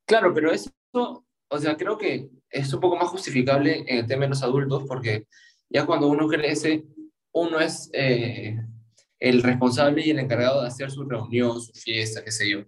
Claro, 0.04 0.34
pero 0.34 0.50
eso, 0.50 0.70
o 0.92 1.58
sea, 1.58 1.78
creo 1.78 1.96
que 1.96 2.28
es 2.50 2.74
un 2.74 2.80
poco 2.80 2.96
más 2.96 3.08
justificable 3.08 3.86
en 3.86 4.00
el 4.00 4.06
tema 4.06 4.24
de 4.24 4.28
los 4.28 4.42
adultos, 4.42 4.84
porque 4.86 5.26
ya 5.72 5.86
cuando 5.86 6.08
uno 6.08 6.28
crece, 6.28 6.84
uno 7.32 7.60
es 7.60 7.90
eh, 7.92 8.56
el 9.18 9.42
responsable 9.42 10.04
y 10.04 10.10
el 10.10 10.18
encargado 10.18 10.60
de 10.60 10.68
hacer 10.68 10.90
su 10.90 11.04
reunión, 11.04 11.60
su 11.60 11.72
fiesta, 11.72 12.22
qué 12.22 12.30
sé 12.30 12.50
yo, 12.50 12.64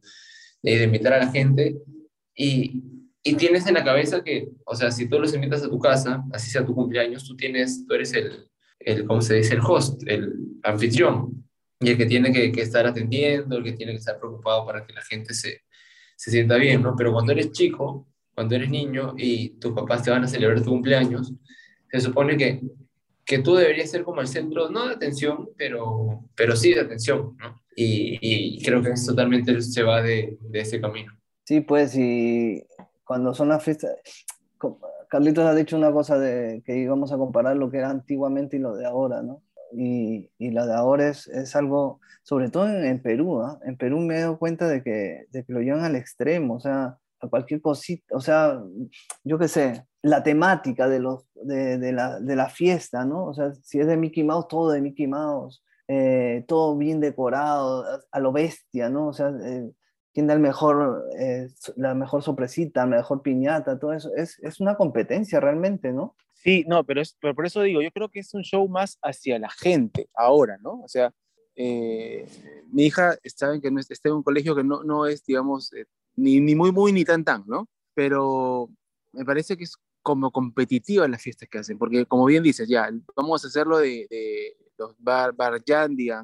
de, 0.63 0.79
de 0.79 0.85
invitar 0.85 1.13
a 1.13 1.19
la 1.19 1.31
gente, 1.31 1.77
y, 2.35 2.83
y 3.23 3.35
tienes 3.35 3.67
en 3.67 3.75
la 3.75 3.85
cabeza 3.85 4.23
que, 4.23 4.49
o 4.65 4.75
sea, 4.75 4.91
si 4.91 5.09
tú 5.09 5.19
los 5.19 5.35
invitas 5.35 5.63
a 5.63 5.69
tu 5.69 5.79
casa, 5.79 6.25
así 6.33 6.51
sea 6.51 6.65
tu 6.65 6.75
cumpleaños, 6.75 7.27
tú 7.27 7.37
tienes, 7.37 7.87
tú 7.87 7.95
eres 7.95 8.13
el, 8.15 8.49
el 8.81 9.07
¿cómo 9.07 9.21
se 9.21 9.35
dice? 9.35 9.55
El 9.55 9.61
host, 9.61 10.03
el 10.07 10.33
anfitrión, 10.63 11.45
y 11.81 11.91
el 11.91 11.97
que 11.97 12.07
tiene 12.07 12.33
que, 12.33 12.51
que 12.53 12.63
estar 12.63 12.87
atendiendo, 12.87 13.59
el 13.59 13.65
que 13.65 13.73
tiene 13.73 13.93
que 13.93 13.99
estar 13.99 14.19
preocupado 14.19 14.65
para 14.65 14.87
que 14.87 14.93
la 14.93 15.03
gente 15.03 15.35
se, 15.35 15.63
se 16.17 16.31
sienta 16.31 16.57
bien, 16.57 16.83
¿no? 16.83 16.95
Pero 16.97 17.13
cuando 17.13 17.33
eres 17.33 17.53
chico, 17.53 18.09
cuando 18.35 18.55
eres 18.55 18.71
niño 18.71 19.15
y 19.17 19.51
tus 19.61 19.73
papás 19.73 20.03
te 20.03 20.11
van 20.11 20.25
a 20.25 20.29
celebrar 20.29 20.63
tu 20.63 20.71
cumpleaños, 20.71 21.33
se 21.91 22.01
supone 22.01 22.37
que, 22.37 22.61
que 23.25 23.39
tú 23.39 23.55
deberías 23.55 23.91
ser 23.91 24.05
como 24.05 24.21
el 24.21 24.29
centro, 24.29 24.71
no 24.71 24.87
de 24.87 24.95
atención, 24.95 25.49
pero, 25.57 26.25
pero 26.35 26.57
sí 26.57 26.75
de 26.75 26.81
atención, 26.81 27.37
¿no? 27.39 27.61
Y, 27.77 28.19
y 28.21 28.63
creo 28.63 28.83
que 28.83 28.91
es 28.91 29.05
totalmente 29.05 29.61
se 29.61 29.83
va 29.83 30.01
de, 30.01 30.39
de 30.41 30.61
ese 30.61 30.81
camino. 30.81 31.13
Sí, 31.45 31.61
pues, 31.61 31.97
y 31.97 32.65
cuando 33.05 33.35
son 33.35 33.49
las 33.49 33.63
fiestas, 33.63 33.97
Carlitos 35.09 35.45
ha 35.45 35.55
dicho 35.55 35.77
una 35.77 35.93
cosa 35.93 36.19
de 36.19 36.63
que 36.65 36.77
íbamos 36.77 37.13
a 37.13 37.19
comparar 37.19 37.57
lo 37.57 37.71
que 37.71 37.79
era 37.79 37.91
antiguamente 37.91 38.57
y 38.57 38.61
lo 38.61 38.75
de 38.77 38.87
ahora, 38.87 39.23
¿no? 39.23 39.43
Y, 39.73 40.31
y 40.39 40.51
lo 40.51 40.67
de 40.67 40.75
ahora 40.75 41.09
es, 41.09 41.27
es 41.27 41.57
algo, 41.57 42.01
sobre 42.23 42.49
todo 42.49 42.69
en, 42.69 42.85
en 42.85 43.03
Perú, 43.03 43.43
¿ah? 43.43 43.59
En 43.65 43.77
Perú 43.77 43.99
me 43.99 44.17
he 44.17 44.21
dado 44.21 44.39
cuenta 44.39 44.69
de 44.69 44.83
que, 44.83 45.27
de 45.31 45.45
que 45.45 45.53
lo 45.53 45.61
llevan 45.61 45.85
al 45.85 45.97
extremo, 45.97 46.55
o 46.55 46.61
sea, 46.61 46.99
a 47.21 47.29
cualquier 47.29 47.61
cosita, 47.61 48.15
o 48.17 48.21
sea, 48.21 48.63
yo 49.25 49.39
qué 49.39 49.49
sé, 49.49 49.85
la 50.03 50.23
temática 50.23 50.89
de, 50.89 51.01
los, 51.01 51.27
de, 51.45 51.79
de 51.79 51.93
la, 51.93 52.19
de 52.21 52.37
la 52.37 52.49
fiesta, 52.49 53.05
¿no? 53.05 53.27
O 53.27 53.35
sea, 53.35 53.53
si 53.55 53.79
es 53.81 53.87
de 53.87 53.97
Mickey 53.97 54.25
Mouse, 54.25 54.49
todo 54.49 54.71
de 54.71 54.81
Mickey 54.81 55.07
Mouse, 55.07 55.63
eh, 55.89 56.45
todo 56.49 56.77
bien 56.77 57.01
decorado, 57.01 57.85
a, 58.11 58.21
lo 58.21 58.33
bestia, 58.33 58.89
¿no? 58.89 59.09
O 59.09 59.13
sea, 59.13 59.29
eh, 59.43 59.71
quién 60.13 60.27
da 60.27 60.35
el 60.35 60.41
mejor, 60.41 61.05
eh, 61.19 61.49
la 61.77 61.95
mejor 61.95 62.23
sorpresita, 62.23 62.81
la 62.87 62.97
mejor 62.97 63.23
piñata, 63.23 63.79
todo 63.79 63.93
eso. 63.93 64.11
Es, 64.17 64.39
es 64.43 64.61
una 64.61 64.77
competencia 64.77 65.41
realmente, 65.41 65.93
¿no? 65.93 66.17
Sí, 66.33 66.65
no, 66.69 66.85
pero, 66.85 67.01
es, 67.01 67.17
pero 67.21 67.35
por 67.35 67.47
eso 67.47 67.63
digo, 67.63 67.81
yo 67.83 67.91
creo 67.91 68.09
que 68.09 68.21
es 68.21 68.33
un 68.35 68.43
show 68.43 68.69
más 68.69 68.99
hacia 69.03 69.39
la 69.39 69.51
gente 69.51 70.09
ahora, 70.15 70.59
¿no? 70.63 70.81
O 70.83 70.89
sea, 70.89 71.13
eh, 71.57 72.27
mi 72.73 72.85
hija 72.87 73.17
está 73.23 73.55
en, 73.55 73.61
que 73.61 73.71
no 73.71 73.81
es- 73.81 73.89
en 74.05 74.13
un 74.13 74.23
colegio 74.23 74.55
que 74.57 74.65
no, 74.65 74.83
no 74.85 75.07
es, 75.07 75.25
digamos, 75.25 75.71
ni, 76.17 76.41
ni 76.41 76.55
muy, 76.55 76.73
muy, 76.73 76.93
ni 76.93 77.05
tan, 77.05 77.25
tan, 77.25 77.45
¿no? 77.47 77.69
Pero 77.95 78.69
me 79.13 79.25
parece 79.25 79.57
que 79.57 79.65
es 79.65 79.77
como 80.05 80.31
competitiva 80.31 81.09
las 81.09 81.23
fiestas 81.23 81.49
que 81.49 81.59
hacen, 81.59 81.79
porque 81.79 82.05
como 82.05 82.27
bien 82.27 82.43
dices, 82.43 82.69
ya, 82.69 82.91
vamos 83.17 83.43
a 83.43 83.49
hacerlo 83.49 83.79
de, 83.79 84.07
los 84.77 84.95
bar, 84.99 85.35
bar 85.35 85.63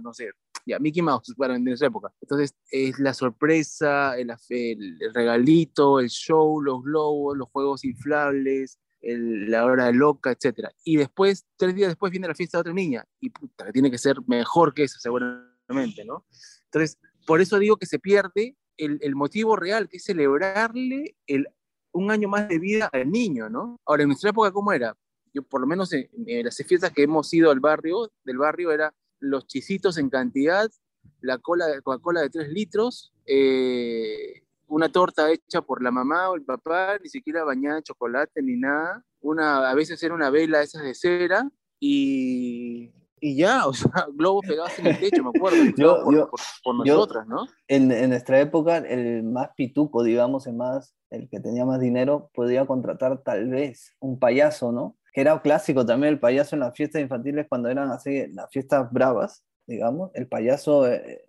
no 0.03 0.13
sé, 0.13 0.31
ya, 0.67 0.79
Mickey 0.79 1.01
Mouse, 1.01 1.35
bueno, 1.35 1.55
en 1.55 1.67
esa 1.67 1.87
época. 1.87 2.13
Entonces, 2.21 2.55
es 2.71 2.99
la 2.99 3.15
sorpresa, 3.15 4.19
el, 4.19 4.31
regalito, 5.15 5.99
el 5.99 6.11
show, 6.11 6.61
los 6.61 6.83
globos, 6.83 7.39
los 7.39 7.49
juegos 7.49 7.83
inflables, 7.87 8.79
la 9.01 9.65
hora 9.65 9.91
loca, 9.93 10.31
etcétera. 10.31 10.71
Y 10.85 10.99
después, 10.99 11.47
tres 11.57 11.75
días 11.75 11.89
después, 11.89 12.11
viene 12.11 12.29
la 12.29 12.35
fiesta 12.35 12.59
de 12.59 12.61
otra 12.61 12.75
niña, 12.75 13.07
y 13.19 13.31
puta, 13.31 13.65
que 13.65 13.73
tiene 13.73 13.91
que 13.91 13.99
ser 13.99 14.17
mejor 14.27 14.75
que 14.75 14.85
eso, 14.85 15.01
seguramente, 15.01 16.05
¿no? 16.05 16.27
Entonces, 16.67 16.99
por 17.27 17.41
eso 17.41 17.59
digo 17.59 17.79
que 17.79 17.87
se 17.87 17.99
pierde 17.99 18.59
el, 18.77 18.99
el 19.01 19.17
motivo 19.17 19.57
real, 19.57 19.89
que 19.89 19.97
es 19.97 20.05
celebrarle 20.05 21.17
el, 21.27 21.49
un 21.93 22.11
año 22.11 22.29
más 22.29 22.49
de 22.49 22.59
vida 22.59 22.89
al 22.93 23.11
niño, 23.11 23.49
¿no? 23.49 23.79
Ahora, 23.85 24.03
en 24.03 24.09
nuestra 24.09 24.31
época, 24.31 24.53
¿cómo 24.53 24.73
era? 24.73 24.97
Yo, 25.33 25.43
por 25.43 25.61
lo 25.61 25.67
menos 25.67 25.93
en, 25.93 26.09
en 26.27 26.45
las 26.45 26.57
fiestas 26.57 26.93
que 26.93 27.03
hemos 27.03 27.33
ido 27.33 27.51
al 27.51 27.61
barrio, 27.61 28.11
del 28.25 28.39
barrio, 28.39 28.73
era 28.73 28.93
los 29.21 29.47
chisitos 29.47 29.99
en 29.99 30.11
cantidad, 30.11 30.71
la 31.21 31.39
cola 31.39 31.67
de 31.67 31.83
Coca-Cola 31.83 32.23
de 32.23 32.31
3 32.31 32.49
litros, 32.49 33.13
eh, 33.27 34.43
una 34.67 34.89
torta 34.89 35.31
hecha 35.31 35.63
por 35.63 35.83
la 35.83 35.91
mamá 35.91 36.31
o 36.31 36.37
el 36.37 36.43
papá, 36.43 36.99
ni 37.03 37.09
siquiera 37.09 37.45
bañada 37.45 37.79
en 37.79 37.83
chocolate 37.83 38.43
ni 38.43 38.57
nada, 38.57 39.05
una, 39.21 39.69
a 39.69 39.75
veces 39.75 40.03
era 40.03 40.15
una 40.15 40.31
vela 40.31 40.63
esas 40.63 40.83
de 40.83 40.95
cera 40.95 41.51
y, 41.79 42.93
y 43.21 43.37
ya, 43.37 43.67
o 43.67 43.73
sea, 43.75 43.91
globos 44.15 44.47
pegados 44.47 44.79
en 44.79 44.87
el 44.87 44.99
techo, 44.99 45.23
me 45.23 45.31
acuerdo, 45.31 45.59
Yo- 45.77 46.03
por, 46.05 46.15
yo- 46.15 46.31
por- 46.31 46.41
por 46.63 46.87
yo- 46.87 46.95
nosotras, 46.95 47.27
¿no? 47.27 47.47
En, 47.69 47.93
en 47.93 48.11
nuestra 48.11 48.41
época, 48.41 48.79
el 48.79 49.23
más 49.23 49.51
pituco, 49.57 50.03
digamos, 50.03 50.47
el, 50.47 50.55
más, 50.55 50.95
el 51.11 51.29
que 51.29 51.41
tenía 51.41 51.65
más 51.65 51.81
dinero, 51.81 52.31
podía 52.35 52.67
contratar 52.67 53.19
tal 53.23 53.49
vez 53.49 53.93
un 54.01 54.19
payaso, 54.19 54.73
¿no? 54.73 54.97
Que 55.13 55.21
era 55.23 55.41
clásico 55.43 55.85
también 55.85 56.13
el 56.15 56.21
payaso 56.21 56.57
en 56.57 56.61
las 56.61 56.75
fiestas 56.75 57.03
infantiles 57.03 57.47
cuando 57.49 57.69
eran 57.69 57.91
así, 57.91 58.27
las 58.33 58.49
fiestas 58.51 58.91
bravas, 58.93 59.45
digamos. 59.67 60.11
El 60.15 60.29
payaso 60.29 60.87
eh, 60.87 61.25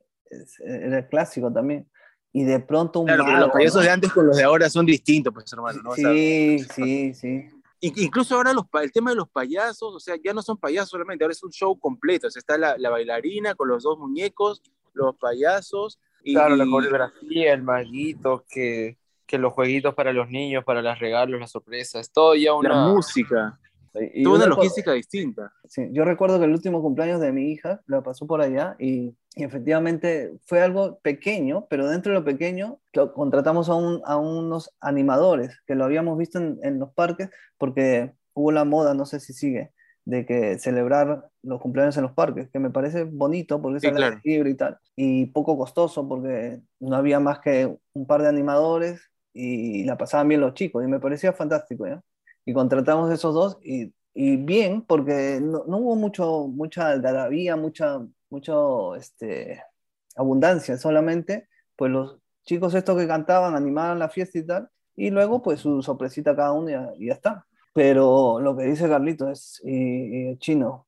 era 0.63 0.99
el 0.99 1.07
clásico 1.07 1.51
también. 1.51 1.89
Y 2.33 2.43
de 2.45 2.59
pronto 2.59 3.01
un 3.01 3.07
Claro, 3.07 3.23
mago, 3.25 3.39
los 3.39 3.49
payasos 3.51 3.77
¿no? 3.77 3.81
de 3.81 3.89
antes 3.89 4.13
con 4.13 4.27
los 4.27 4.37
de 4.37 4.43
ahora 4.43 4.69
son 4.69 4.85
distintos, 4.85 5.33
pues 5.33 5.51
hermano, 5.51 5.81
¿no? 5.83 5.89
O 5.89 5.95
sea, 5.95 6.11
Sí, 6.13 6.59
sí, 6.73 7.13
sí. 7.13 7.49
Incluso 7.81 8.35
ahora 8.35 8.53
los, 8.53 8.65
el 8.81 8.91
tema 8.91 9.09
de 9.09 9.15
los 9.15 9.27
payasos, 9.27 9.95
o 9.95 9.99
sea, 9.99 10.15
ya 10.23 10.33
no 10.33 10.43
son 10.43 10.57
payasos 10.57 10.91
solamente, 10.91 11.23
ahora 11.23 11.33
es 11.33 11.43
un 11.43 11.51
show 11.51 11.77
completo. 11.79 12.27
O 12.27 12.31
sea, 12.31 12.39
está 12.39 12.57
la, 12.57 12.77
la 12.77 12.89
bailarina 12.91 13.55
con 13.55 13.67
los 13.67 13.83
dos 13.83 13.97
muñecos, 13.97 14.61
los 14.93 15.15
payasos. 15.15 15.99
Y, 16.23 16.33
Claro, 16.33 16.55
la 16.55 16.65
coreografía, 16.65 17.53
el 17.53 17.63
maguito, 17.63 18.45
que, 18.47 18.97
que 19.25 19.39
los 19.39 19.53
jueguitos 19.53 19.95
para 19.95 20.13
los 20.13 20.29
niños, 20.29 20.63
para 20.63 20.83
los 20.83 20.99
regalos, 20.99 21.39
las 21.39 21.51
sorpresas, 21.51 22.11
todo 22.11 22.35
ya 22.35 22.51
la 22.51 22.55
una... 22.55 22.87
música. 22.89 23.59
Y 23.93 24.23
Toda 24.23 24.37
una 24.37 24.47
logística 24.47 24.93
distinta. 24.93 25.51
Sí, 25.67 25.87
yo 25.93 26.05
recuerdo 26.05 26.39
que 26.39 26.45
el 26.45 26.51
último 26.51 26.81
cumpleaños 26.81 27.21
de 27.21 27.31
mi 27.31 27.51
hija 27.51 27.81
lo 27.85 28.03
pasó 28.03 28.27
por 28.27 28.41
allá 28.41 28.75
y, 28.79 29.15
y 29.35 29.43
efectivamente 29.43 30.33
fue 30.45 30.61
algo 30.61 30.99
pequeño, 30.99 31.67
pero 31.69 31.87
dentro 31.87 32.11
de 32.13 32.19
lo 32.19 32.25
pequeño 32.25 32.79
lo- 32.93 33.13
contratamos 33.13 33.69
a, 33.69 33.75
un- 33.75 34.01
a 34.05 34.17
unos 34.17 34.71
animadores 34.81 35.61
que 35.67 35.75
lo 35.75 35.85
habíamos 35.85 36.17
visto 36.17 36.39
en, 36.39 36.59
en 36.63 36.79
los 36.79 36.93
parques 36.93 37.29
porque 37.57 38.11
hubo 38.33 38.51
la 38.51 38.65
moda, 38.65 38.93
no 38.93 39.05
sé 39.05 39.19
si 39.19 39.33
sigue, 39.33 39.71
de 40.05 40.25
que 40.25 40.57
celebrar 40.59 41.29
los 41.43 41.61
cumpleaños 41.61 41.95
en 41.97 42.03
los 42.03 42.13
parques, 42.13 42.49
que 42.51 42.59
me 42.59 42.71
parece 42.71 43.03
bonito 43.05 43.61
porque 43.61 43.77
es 43.77 43.83
Sí, 43.83 43.87
aire 43.87 43.99
claro. 43.99 44.21
libre 44.23 44.49
y 44.49 44.55
tal, 44.55 44.77
y 44.95 45.27
poco 45.27 45.57
costoso 45.57 46.07
porque 46.07 46.59
no 46.79 46.95
había 46.95 47.19
más 47.19 47.39
que 47.39 47.77
un 47.93 48.07
par 48.07 48.21
de 48.23 48.29
animadores 48.29 49.01
y 49.33 49.83
la 49.85 49.97
pasaban 49.97 50.27
bien 50.27 50.41
los 50.41 50.53
chicos 50.55 50.83
y 50.83 50.87
me 50.87 50.99
parecía 50.99 51.33
fantástico, 51.33 51.87
¿ya? 51.87 52.01
Y 52.45 52.53
contratamos 52.53 53.11
esos 53.11 53.33
dos 53.33 53.57
y, 53.63 53.93
y 54.13 54.37
bien, 54.37 54.81
porque 54.83 55.39
no, 55.41 55.63
no 55.67 55.77
hubo 55.77 55.95
mucho, 55.95 56.47
mucha 56.47 56.89
algarabía, 56.89 57.55
mucha, 57.55 58.01
mucho, 58.29 58.95
este, 58.95 59.63
abundancia, 60.15 60.77
solamente 60.77 61.47
pues 61.75 61.91
los 61.91 62.17
chicos 62.43 62.73
estos 62.73 62.97
que 62.97 63.07
cantaban 63.07 63.55
animaban 63.55 63.99
la 63.99 64.09
fiesta 64.09 64.37
y 64.37 64.45
tal, 64.45 64.69
y 64.95 65.09
luego 65.09 65.41
pues 65.41 65.59
su 65.61 65.81
sorpresita 65.81 66.35
cada 66.35 66.51
uno 66.51 66.69
y 66.97 67.07
ya, 67.07 67.13
está. 67.13 67.45
Pero 67.73 68.39
lo 68.41 68.57
que 68.57 68.65
dice 68.65 68.89
Carlitos 68.89 69.29
es, 69.29 69.61
y, 69.63 70.31
y 70.31 70.37
chino, 70.37 70.85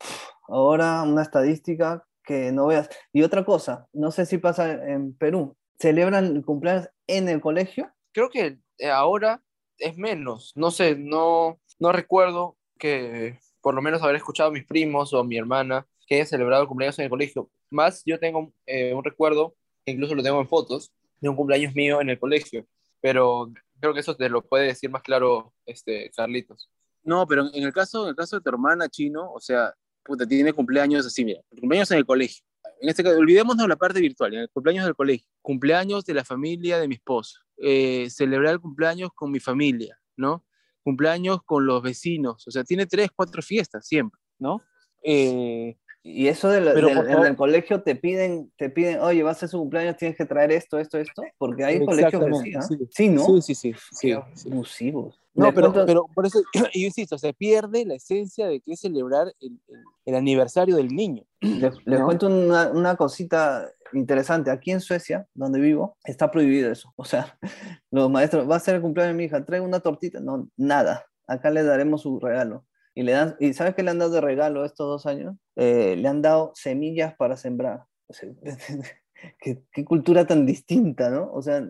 ahora 0.47 1.03
una 1.03 1.21
estadística 1.21 2.05
que 2.23 2.51
no 2.51 2.67
veas. 2.67 2.89
Y 3.11 3.23
otra 3.23 3.45
cosa, 3.45 3.87
no 3.93 4.11
sé 4.11 4.25
si 4.25 4.37
pasa 4.37 4.71
en 4.71 5.13
Perú, 5.13 5.55
¿celebran 5.79 6.25
el 6.25 6.45
cumpleaños 6.45 6.89
en 7.07 7.29
el 7.29 7.41
colegio? 7.41 7.89
Creo 8.11 8.29
que 8.29 8.59
eh, 8.77 8.89
ahora 8.89 9.41
es 9.77 9.97
menos, 9.97 10.53
no 10.55 10.71
sé, 10.71 10.95
no, 10.95 11.59
no 11.79 11.91
recuerdo 11.91 12.57
que 12.77 13.39
por 13.61 13.73
lo 13.73 13.81
menos 13.81 14.01
haber 14.01 14.17
escuchado 14.17 14.49
a 14.49 14.53
mis 14.53 14.65
primos 14.65 15.13
o 15.13 15.19
a 15.19 15.23
mi 15.23 15.37
hermana 15.37 15.87
que 16.05 16.15
hayan 16.15 16.27
celebrado 16.27 16.63
el 16.63 16.67
cumpleaños 16.67 16.99
en 16.99 17.05
el 17.05 17.09
colegio. 17.09 17.49
Más 17.69 18.03
yo 18.05 18.19
tengo 18.19 18.53
eh, 18.65 18.93
un 18.93 19.03
recuerdo, 19.03 19.55
incluso 19.85 20.15
lo 20.15 20.23
tengo 20.23 20.39
en 20.41 20.47
fotos, 20.47 20.91
de 21.21 21.29
un 21.29 21.35
cumpleaños 21.35 21.73
mío 21.73 22.01
en 22.01 22.09
el 22.09 22.19
colegio, 22.19 22.67
pero 22.99 23.51
creo 23.79 23.93
que 23.93 24.01
eso 24.01 24.15
te 24.15 24.29
lo 24.29 24.41
puede 24.41 24.67
decir 24.67 24.89
más 24.89 25.01
claro 25.01 25.53
este, 25.65 26.11
Carlitos. 26.15 26.69
No, 27.03 27.25
pero 27.27 27.49
en 27.53 27.63
el 27.63 27.73
caso, 27.73 28.03
en 28.03 28.09
el 28.09 28.15
caso 28.15 28.37
de 28.37 28.41
tu 28.41 28.49
hermana 28.49 28.89
chino, 28.89 29.31
o 29.31 29.39
sea, 29.39 29.73
puta, 30.03 30.25
tiene 30.25 30.53
cumpleaños 30.53 31.05
así, 31.05 31.23
mira, 31.23 31.41
cumpleaños 31.59 31.91
en 31.91 31.97
el 31.97 32.05
colegio. 32.05 32.43
En 32.81 32.89
este 32.89 33.03
caso, 33.03 33.17
olvidémonos 33.17 33.67
la 33.67 33.75
parte 33.75 33.99
virtual, 34.01 34.33
en 34.33 34.41
el 34.41 34.49
cumpleaños 34.49 34.85
del 34.85 34.95
colegio, 34.95 35.27
cumpleaños 35.41 36.03
de 36.05 36.13
la 36.13 36.25
familia 36.25 36.79
de 36.79 36.87
mi 36.87 36.95
esposo, 36.95 37.39
eh, 37.57 38.09
celebrar 38.09 38.53
el 38.53 38.59
cumpleaños 38.59 39.09
con 39.13 39.31
mi 39.31 39.39
familia, 39.39 39.97
¿no? 40.17 40.43
Cumpleaños 40.83 41.43
con 41.43 41.65
los 41.65 41.81
vecinos, 41.81 42.45
o 42.47 42.51
sea, 42.51 42.63
tiene 42.63 42.85
tres, 42.85 43.09
cuatro 43.15 43.41
fiestas 43.41 43.87
siempre, 43.87 44.19
¿no? 44.39 44.61
Eh, 45.03 45.77
Y 46.05 46.27
eso 46.27 46.49
de 46.49 46.59
la- 46.59 46.73
Pero, 46.73 46.89
del- 46.89 47.07
en 47.09 47.23
el 47.23 47.35
colegio 47.37 47.81
te 47.81 47.95
piden, 47.95 48.51
te 48.57 48.69
piden, 48.69 48.99
oye, 48.99 49.23
va 49.23 49.31
a 49.31 49.35
su 49.35 49.57
cumpleaños, 49.57 49.95
tienes 49.95 50.17
que 50.17 50.25
traer 50.25 50.51
esto, 50.51 50.77
esto, 50.77 50.97
esto, 50.97 51.23
porque 51.37 51.63
hay 51.63 51.85
colegios 51.85 52.25
que 52.25 52.33
sí, 52.33 52.53
¿ah? 52.57 52.61
sí. 52.61 52.77
Sí, 52.91 53.07
¿no? 53.09 53.23
Sí, 53.25 53.41
sí, 53.41 53.55
sí, 53.55 53.73
sí, 53.73 53.95
sí. 53.95 54.51
abusivos. 54.51 55.17
No, 55.33 55.53
pero, 55.53 55.71
pero 55.85 56.05
por 56.13 56.25
eso, 56.25 56.41
yo 56.73 56.85
insisto, 56.87 57.17
se 57.17 57.33
pierde 57.33 57.85
la 57.85 57.95
esencia 57.95 58.47
de 58.47 58.59
que 58.59 58.73
es 58.73 58.81
celebrar 58.81 59.33
el, 59.39 59.57
el- 59.69 59.83
el 60.05 60.15
aniversario 60.15 60.75
del 60.75 60.89
niño. 60.89 61.23
Les, 61.39 61.73
les 61.85 61.99
¿No? 62.01 62.05
cuento 62.05 62.27
una, 62.27 62.69
una 62.71 62.97
cosita 62.97 63.71
interesante. 63.93 64.51
Aquí 64.51 64.71
en 64.71 64.81
Suecia, 64.81 65.27
donde 65.33 65.59
vivo, 65.59 65.97
está 66.03 66.31
prohibido 66.31 66.71
eso. 66.71 66.93
O 66.95 67.05
sea, 67.05 67.37
los 67.91 68.09
maestros, 68.09 68.49
va 68.49 68.57
a 68.57 68.59
ser 68.59 68.75
el 68.75 68.81
cumpleaños 68.81 69.13
de 69.13 69.17
mi 69.17 69.25
hija, 69.25 69.45
trae 69.45 69.59
una 69.59 69.79
tortita. 69.79 70.19
No, 70.19 70.49
nada. 70.57 71.05
Acá 71.27 71.49
le 71.49 71.63
daremos 71.63 72.01
su 72.01 72.19
regalo. 72.19 72.65
Y, 72.95 73.03
le 73.03 73.13
dan, 73.13 73.35
¿Y 73.39 73.53
sabes 73.53 73.73
qué 73.75 73.83
le 73.83 73.91
han 73.91 73.99
dado 73.99 74.11
de 74.11 74.21
regalo 74.21 74.65
estos 74.65 74.87
dos 74.87 75.05
años? 75.05 75.35
Eh, 75.55 75.95
le 75.97 76.07
han 76.07 76.21
dado 76.21 76.51
semillas 76.55 77.15
para 77.15 77.37
sembrar. 77.37 77.83
O 78.07 78.13
sea, 78.13 78.29
qué, 79.39 79.63
qué 79.71 79.85
cultura 79.85 80.27
tan 80.27 80.45
distinta, 80.45 81.09
¿no? 81.09 81.31
O 81.31 81.41
sea, 81.41 81.61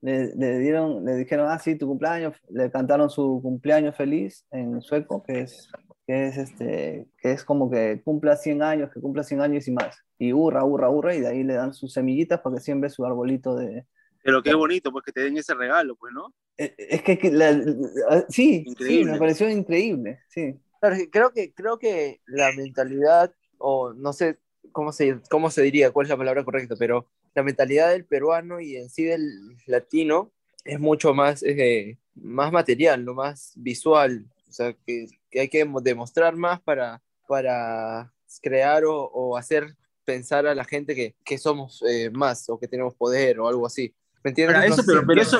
le, 0.00 0.34
le 0.34 0.58
dieron, 0.58 1.04
le 1.04 1.14
dijeron, 1.14 1.46
ah, 1.48 1.58
sí, 1.58 1.76
tu 1.76 1.86
cumpleaños, 1.86 2.34
le 2.48 2.70
cantaron 2.70 3.08
su 3.10 3.40
cumpleaños 3.40 3.94
feliz 3.94 4.44
en 4.50 4.82
sueco, 4.82 5.22
que 5.22 5.42
es 5.42 5.70
que 6.06 6.26
es 6.26 6.36
este, 6.36 7.08
que 7.18 7.32
es 7.32 7.44
como 7.44 7.70
que 7.70 8.02
cumpla 8.04 8.36
100 8.36 8.62
años, 8.62 8.90
que 8.92 9.00
cumpla 9.00 9.22
100 9.22 9.40
años 9.40 9.68
y 9.68 9.72
más. 9.72 9.96
Y 10.22 10.32
hurra, 10.32 10.64
hurra, 10.64 10.88
hurra, 10.88 11.16
y 11.16 11.20
de 11.20 11.26
ahí 11.26 11.42
le 11.42 11.54
dan 11.54 11.74
sus 11.74 11.92
semillitas 11.92 12.40
para 12.40 12.54
que 12.54 12.62
siembre 12.62 12.88
su 12.90 13.04
arbolito 13.04 13.56
de... 13.56 13.86
Pero 14.22 14.40
qué 14.40 14.54
bonito, 14.54 14.92
pues 14.92 15.04
que 15.04 15.10
te 15.10 15.22
den 15.22 15.36
ese 15.36 15.52
regalo, 15.52 15.96
pues, 15.96 16.12
¿no? 16.14 16.32
Eh, 16.56 16.72
Es 16.78 17.02
que, 17.02 17.18
que 17.18 17.32
la- 17.32 17.50
la- 17.50 18.24
sí, 18.28 18.64
sí, 18.78 19.04
me 19.04 19.18
pareció 19.18 19.48
increíble, 19.48 20.20
sí. 20.28 20.54
Claro, 20.80 20.94
creo 21.10 21.32
que, 21.32 21.52
creo 21.52 21.76
que 21.76 22.20
la 22.26 22.52
mentalidad, 22.52 23.34
o 23.58 23.92
no 23.94 24.12
sé 24.12 24.38
cómo 24.70 24.92
se, 24.92 25.18
cómo 25.28 25.50
se 25.50 25.62
diría, 25.62 25.90
cuál 25.90 26.06
es 26.06 26.10
la 26.10 26.16
palabra 26.16 26.44
correcta, 26.44 26.76
pero 26.78 27.08
la 27.34 27.42
mentalidad 27.42 27.90
del 27.90 28.04
peruano 28.04 28.60
y 28.60 28.76
en 28.76 28.90
sí 28.90 29.02
del 29.02 29.28
latino 29.66 30.30
es 30.64 30.78
mucho 30.78 31.14
más, 31.14 31.42
eh, 31.42 31.98
más 32.14 32.52
material, 32.52 33.04
¿no? 33.04 33.14
más 33.14 33.54
visual. 33.56 34.24
O 34.48 34.52
sea, 34.52 34.72
que, 34.86 35.06
que 35.30 35.40
hay 35.40 35.48
que 35.48 35.66
demostrar 35.82 36.36
más 36.36 36.60
para, 36.60 37.02
para 37.26 38.12
crear 38.40 38.84
o, 38.84 38.94
o 39.06 39.36
hacer 39.36 39.74
pensar 40.04 40.46
a 40.46 40.54
la 40.54 40.64
gente 40.64 40.94
que, 40.94 41.14
que 41.24 41.38
somos 41.38 41.82
eh, 41.88 42.10
más 42.10 42.48
o 42.48 42.58
que 42.58 42.68
tenemos 42.68 42.94
poder 42.94 43.38
o 43.40 43.48
algo 43.48 43.66
así. 43.66 43.94
¿Me 44.24 44.30
entiendes? 44.30 44.56
Ahora, 44.56 44.66
eso, 44.66 44.82
pero- 44.86 45.00
eso- 45.22 45.38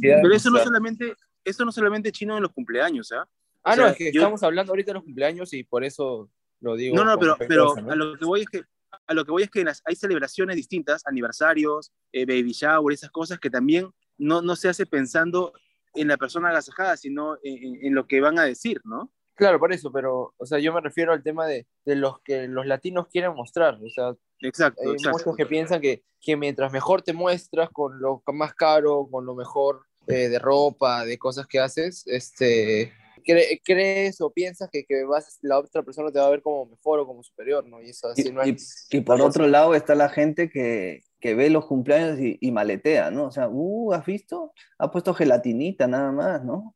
Pero 0.00 0.34
eso 0.34 0.50
no 0.50 0.58
solamente, 0.64 1.14
eso 1.44 1.64
no 1.64 1.72
solamente 1.72 2.12
chino 2.12 2.36
en 2.36 2.42
los 2.42 2.52
cumpleaños, 2.52 3.12
¿ah? 3.12 3.28
Ah, 3.62 3.72
o 3.72 3.74
sea, 3.74 3.84
no, 3.84 3.90
es 3.90 3.96
que 3.96 4.12
yo- 4.12 4.20
estamos 4.20 4.42
hablando 4.42 4.72
ahorita 4.72 4.90
de 4.90 4.94
los 4.94 5.04
cumpleaños 5.04 5.52
y 5.54 5.64
por 5.64 5.84
eso 5.84 6.30
lo 6.60 6.76
digo. 6.76 6.96
No, 6.96 7.04
no, 7.04 7.18
pero, 7.18 7.36
pero 7.48 7.70
a 7.70 7.72
eso, 7.74 7.80
¿no? 7.82 7.92
a 7.92 7.96
lo 7.96 8.18
que 8.18 8.24
voy 8.24 8.40
es 8.42 8.48
que 8.48 8.62
a 9.06 9.12
lo 9.14 9.24
que 9.24 9.30
voy 9.32 9.42
es 9.42 9.50
que 9.50 9.64
las- 9.64 9.82
hay 9.84 9.96
celebraciones 9.96 10.54
distintas, 10.56 11.02
aniversarios, 11.06 11.92
eh, 12.12 12.24
baby 12.26 12.52
shower, 12.52 12.94
esas 12.94 13.10
cosas 13.10 13.38
que 13.40 13.50
también 13.50 13.90
no, 14.18 14.40
no 14.42 14.54
se 14.54 14.68
hace 14.68 14.86
pensando 14.86 15.52
en 15.94 16.08
la 16.08 16.16
persona 16.16 16.50
agasajada, 16.50 16.96
sino 16.96 17.36
en, 17.42 17.62
en- 17.74 17.86
en 17.86 17.94
lo 17.94 18.06
que 18.06 18.20
van 18.20 18.38
a 18.38 18.44
decir, 18.44 18.80
¿no? 18.84 19.12
Claro, 19.34 19.58
por 19.58 19.72
eso, 19.72 19.90
pero, 19.92 20.32
o 20.36 20.46
sea, 20.46 20.58
yo 20.58 20.72
me 20.72 20.80
refiero 20.80 21.12
al 21.12 21.22
tema 21.22 21.46
de, 21.46 21.66
de 21.84 21.96
los 21.96 22.20
que 22.20 22.46
los 22.48 22.66
latinos 22.66 23.08
quieren 23.08 23.34
mostrar. 23.34 23.78
O 23.82 23.88
sea, 23.90 24.14
Exacto, 24.40 24.80
hay 24.82 24.92
exacto. 24.92 25.18
muchos 25.18 25.36
que 25.36 25.46
piensan 25.46 25.80
que, 25.80 26.04
que 26.20 26.36
mientras 26.36 26.72
mejor 26.72 27.02
te 27.02 27.12
muestras 27.12 27.70
con 27.70 28.00
lo 28.00 28.22
más 28.32 28.54
caro, 28.54 29.08
con 29.10 29.26
lo 29.26 29.34
mejor 29.34 29.82
eh, 30.06 30.28
de 30.28 30.38
ropa, 30.38 31.04
de 31.04 31.18
cosas 31.18 31.46
que 31.46 31.58
haces, 31.58 32.06
este, 32.06 32.92
cre- 33.26 33.60
crees 33.64 34.20
o 34.20 34.30
piensas 34.30 34.68
que, 34.70 34.84
que 34.84 35.02
vas, 35.04 35.38
la 35.42 35.58
otra 35.58 35.82
persona 35.82 36.12
te 36.12 36.18
va 36.18 36.26
a 36.26 36.30
ver 36.30 36.42
como 36.42 36.66
mejor 36.66 37.00
o 37.00 37.06
como 37.06 37.22
superior, 37.22 37.66
¿no? 37.66 37.80
Y 37.82 37.90
eso 37.90 38.08
así 38.08 38.28
Y, 38.28 38.32
no 38.32 38.44
y- 38.46 38.50
es. 38.50 38.86
y 38.90 39.00
por 39.00 39.20
otro 39.20 39.46
lado 39.48 39.74
está 39.74 39.94
la 39.94 40.10
gente 40.10 40.50
que, 40.50 41.00
que 41.24 41.34
ve 41.34 41.48
los 41.48 41.64
cumpleaños 41.64 42.20
y, 42.20 42.36
y 42.38 42.52
maletea, 42.52 43.10
¿no? 43.10 43.28
O 43.28 43.30
sea, 43.30 43.48
uh, 43.48 43.94
¿has 43.94 44.04
visto? 44.04 44.52
Ha 44.78 44.90
puesto 44.90 45.14
gelatinita 45.14 45.86
nada 45.86 46.12
más, 46.12 46.44
¿no? 46.44 46.74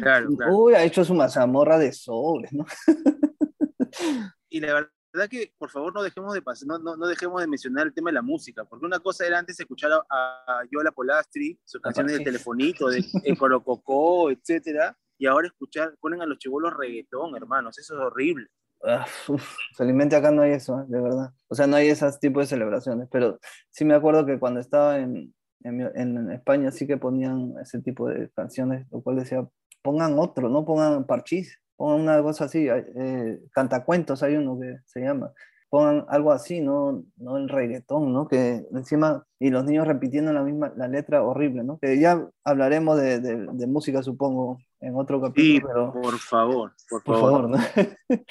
Claro, 0.00 0.28
claro. 0.38 0.56
Uy, 0.56 0.74
ha 0.74 0.84
hecho 0.84 1.04
su 1.04 1.14
mazamorra 1.14 1.76
de 1.76 1.90
sobres, 1.90 2.52
¿no? 2.52 2.64
Y 4.48 4.60
la 4.60 4.72
verdad 5.12 5.28
que, 5.28 5.52
por 5.58 5.68
favor, 5.68 5.92
no 5.92 6.04
dejemos 6.04 6.32
de 6.32 6.44
pas- 6.44 6.64
no, 6.64 6.78
no, 6.78 6.96
no 6.96 7.08
dejemos 7.08 7.40
de 7.40 7.48
mencionar 7.48 7.88
el 7.88 7.92
tema 7.92 8.10
de 8.10 8.14
la 8.14 8.22
música, 8.22 8.64
porque 8.64 8.86
una 8.86 9.00
cosa 9.00 9.26
era 9.26 9.40
antes 9.40 9.58
escuchar 9.58 9.90
a, 9.90 10.04
a 10.46 10.62
Yola 10.70 10.92
Polastri, 10.92 11.58
sus 11.64 11.80
canciones 11.80 12.18
de 12.18 12.24
telefonito, 12.24 12.88
de 12.88 13.04
El 13.24 13.36
Corococó, 13.38 14.30
etcétera, 14.30 14.96
y 15.18 15.26
ahora 15.26 15.48
escuchar, 15.48 15.96
ponen 16.00 16.22
a 16.22 16.26
los 16.26 16.38
chibolos 16.38 16.72
reggaetón, 16.72 17.34
hermanos, 17.36 17.76
eso 17.80 17.94
es 17.94 18.00
horrible. 18.00 18.46
Ah, 18.86 19.06
uf, 19.28 19.56
felizmente 19.76 20.14
acá 20.16 20.30
no 20.30 20.42
hay 20.42 20.52
eso, 20.52 20.80
¿eh? 20.80 20.84
de 20.88 21.00
verdad. 21.00 21.32
O 21.48 21.54
sea, 21.54 21.66
no 21.66 21.76
hay 21.76 21.88
esos 21.88 22.18
tipos 22.20 22.42
de 22.44 22.46
celebraciones, 22.48 23.08
pero 23.10 23.38
sí 23.70 23.84
me 23.84 23.94
acuerdo 23.94 24.26
que 24.26 24.38
cuando 24.38 24.60
estaba 24.60 24.98
en, 24.98 25.34
en, 25.62 25.80
en 25.94 26.30
España 26.32 26.70
sí 26.70 26.86
que 26.86 26.96
ponían 26.98 27.54
ese 27.62 27.80
tipo 27.80 28.08
de 28.08 28.30
canciones, 28.30 28.86
lo 28.90 29.00
cual 29.00 29.16
decía, 29.16 29.46
pongan 29.82 30.18
otro, 30.18 30.48
no 30.48 30.64
pongan 30.64 31.04
parchís, 31.04 31.58
pongan 31.76 32.00
una 32.02 32.22
cosa 32.22 32.44
así, 32.44 32.66
eh, 32.68 33.40
cantacuentos 33.52 34.22
hay 34.22 34.36
uno 34.36 34.58
que 34.60 34.78
se 34.86 35.00
llama, 35.00 35.32
pongan 35.70 36.04
algo 36.08 36.30
así, 36.32 36.60
no, 36.60 37.04
no 37.16 37.36
el 37.38 37.48
reggaetón, 37.48 38.12
¿no? 38.12 38.28
Que 38.28 38.66
encima, 38.72 39.26
y 39.40 39.50
los 39.50 39.64
niños 39.64 39.86
repitiendo 39.88 40.32
la 40.32 40.42
misma, 40.42 40.72
la 40.76 40.88
letra 40.88 41.22
horrible, 41.22 41.64
¿no? 41.64 41.78
Que 41.78 41.98
ya 41.98 42.28
hablaremos 42.44 42.96
de, 43.00 43.18
de, 43.20 43.46
de 43.50 43.66
música, 43.66 44.02
supongo, 44.02 44.58
en 44.80 44.94
otro 44.96 45.18
Sí, 45.34 45.60
capítulo, 45.60 45.92
pero 45.92 45.92
por 46.02 46.18
favor, 46.18 46.72
por, 46.90 47.02
por 47.02 47.16
favor. 47.18 47.30
favor, 47.32 47.50
¿no? 47.50 47.58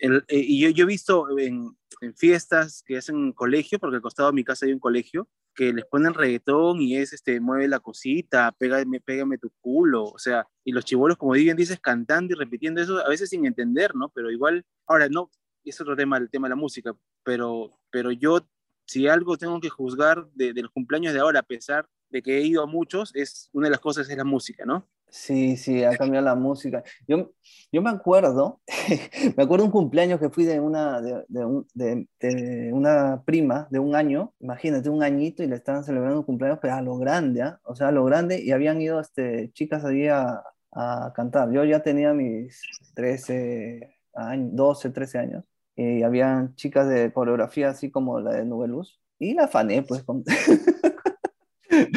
El- 0.00 0.24
eh, 0.28 0.38
y 0.46 0.60
yo, 0.60 0.70
yo 0.70 0.84
he 0.84 0.86
visto 0.86 1.38
en, 1.38 1.76
en 2.00 2.14
fiestas 2.16 2.82
que 2.86 2.96
hacen 2.96 3.16
en 3.16 3.32
colegio, 3.32 3.78
porque 3.78 3.96
al 3.96 4.02
costado 4.02 4.30
de 4.30 4.34
mi 4.34 4.44
casa 4.44 4.66
hay 4.66 4.72
un 4.72 4.80
colegio, 4.80 5.28
que 5.54 5.72
les 5.72 5.84
ponen 5.84 6.14
reggaetón 6.14 6.80
y 6.80 6.96
es, 6.96 7.12
este, 7.12 7.38
mueve 7.40 7.68
la 7.68 7.80
cosita, 7.80 8.52
pégame, 8.58 9.00
pégame 9.00 9.36
tu 9.38 9.50
culo, 9.60 10.04
o 10.04 10.18
sea, 10.18 10.46
y 10.64 10.72
los 10.72 10.84
chibolos, 10.84 11.18
como 11.18 11.32
bien 11.32 11.56
dices, 11.56 11.78
cantando 11.80 12.32
y 12.34 12.36
repitiendo 12.36 12.80
eso, 12.80 13.04
a 13.04 13.08
veces 13.08 13.28
sin 13.30 13.44
entender, 13.46 13.94
¿no? 13.94 14.08
Pero 14.10 14.30
igual, 14.30 14.64
ahora, 14.86 15.08
no, 15.08 15.30
es 15.64 15.80
otro 15.80 15.96
tema, 15.96 16.16
el 16.16 16.30
tema 16.30 16.46
de 16.48 16.50
la 16.50 16.56
música, 16.56 16.94
pero, 17.22 17.78
pero 17.90 18.10
yo, 18.10 18.46
si 18.86 19.06
algo 19.06 19.36
tengo 19.36 19.60
que 19.60 19.68
juzgar 19.68 20.28
de, 20.32 20.52
de 20.54 20.62
los 20.62 20.70
cumpleaños 20.70 21.12
de 21.12 21.20
ahora, 21.20 21.40
a 21.40 21.44
pesar 21.44 21.88
de 22.10 22.22
que 22.22 22.38
he 22.38 22.42
ido 22.42 22.62
a 22.62 22.66
muchos, 22.66 23.12
es, 23.14 23.48
una 23.52 23.66
de 23.66 23.70
las 23.72 23.80
cosas 23.80 24.08
es 24.10 24.16
la 24.16 24.24
música, 24.24 24.64
¿no? 24.64 24.86
Sí, 25.12 25.56
sí, 25.56 25.82
ha 25.82 25.96
cambiado 25.96 26.24
la 26.24 26.36
música. 26.36 26.84
Yo, 27.08 27.32
yo 27.72 27.82
me 27.82 27.90
acuerdo, 27.90 28.60
me 29.36 29.42
acuerdo 29.42 29.64
un 29.64 29.72
cumpleaños 29.72 30.20
que 30.20 30.30
fui 30.30 30.44
de 30.44 30.60
una, 30.60 31.00
de, 31.00 31.24
de 31.28 31.44
un- 31.44 31.66
de- 31.74 32.06
de 32.20 32.70
una 32.72 33.22
prima 33.24 33.66
de 33.70 33.80
un 33.80 33.96
año, 33.96 34.34
imagínate, 34.38 34.88
un 34.88 35.02
añito 35.02 35.42
y 35.42 35.48
le 35.48 35.56
estaban 35.56 35.82
celebrando 35.84 36.20
un 36.20 36.24
cumpleaños, 36.26 36.60
pero 36.62 36.74
a 36.74 36.82
lo 36.82 36.96
grande, 36.96 37.42
¿ah? 37.42 37.60
O 37.64 37.74
sea, 37.74 37.88
a 37.88 37.92
lo 37.92 38.04
grande, 38.04 38.40
y 38.40 38.52
habían 38.52 38.80
ido 38.80 39.00
este, 39.00 39.50
chicas 39.52 39.84
allí 39.84 40.06
a, 40.06 40.42
a 40.72 41.12
cantar. 41.16 41.50
Yo 41.52 41.64
ya 41.64 41.82
tenía 41.82 42.12
mis 42.14 42.60
13 42.94 43.96
años, 44.14 44.50
12, 44.54 44.90
13 44.90 45.18
años, 45.18 45.44
y 45.74 46.02
habían 46.04 46.54
chicas 46.54 46.88
de 46.88 47.12
coreografía 47.12 47.70
así 47.70 47.90
como 47.90 48.20
la 48.20 48.32
de 48.34 48.44
Nube 48.44 48.68
Luz, 48.68 49.00
y 49.18 49.34
la 49.34 49.44
afané, 49.44 49.82
pues. 49.82 50.04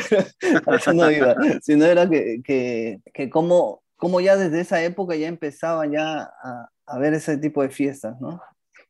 A 0.67 0.75
eso 0.75 0.93
no 0.93 1.09
iba, 1.11 1.35
sino 1.61 1.85
era 1.85 2.09
que, 2.09 2.41
que, 2.43 2.99
que 3.13 3.29
como, 3.29 3.83
como 3.97 4.21
ya 4.21 4.35
desde 4.37 4.61
esa 4.61 4.83
época 4.83 5.15
ya 5.15 5.27
empezaba 5.27 5.85
ya 5.87 6.23
a, 6.23 6.69
a 6.85 6.99
ver 6.99 7.13
ese 7.13 7.37
tipo 7.37 7.61
de 7.61 7.69
fiestas, 7.69 8.19
¿no? 8.21 8.41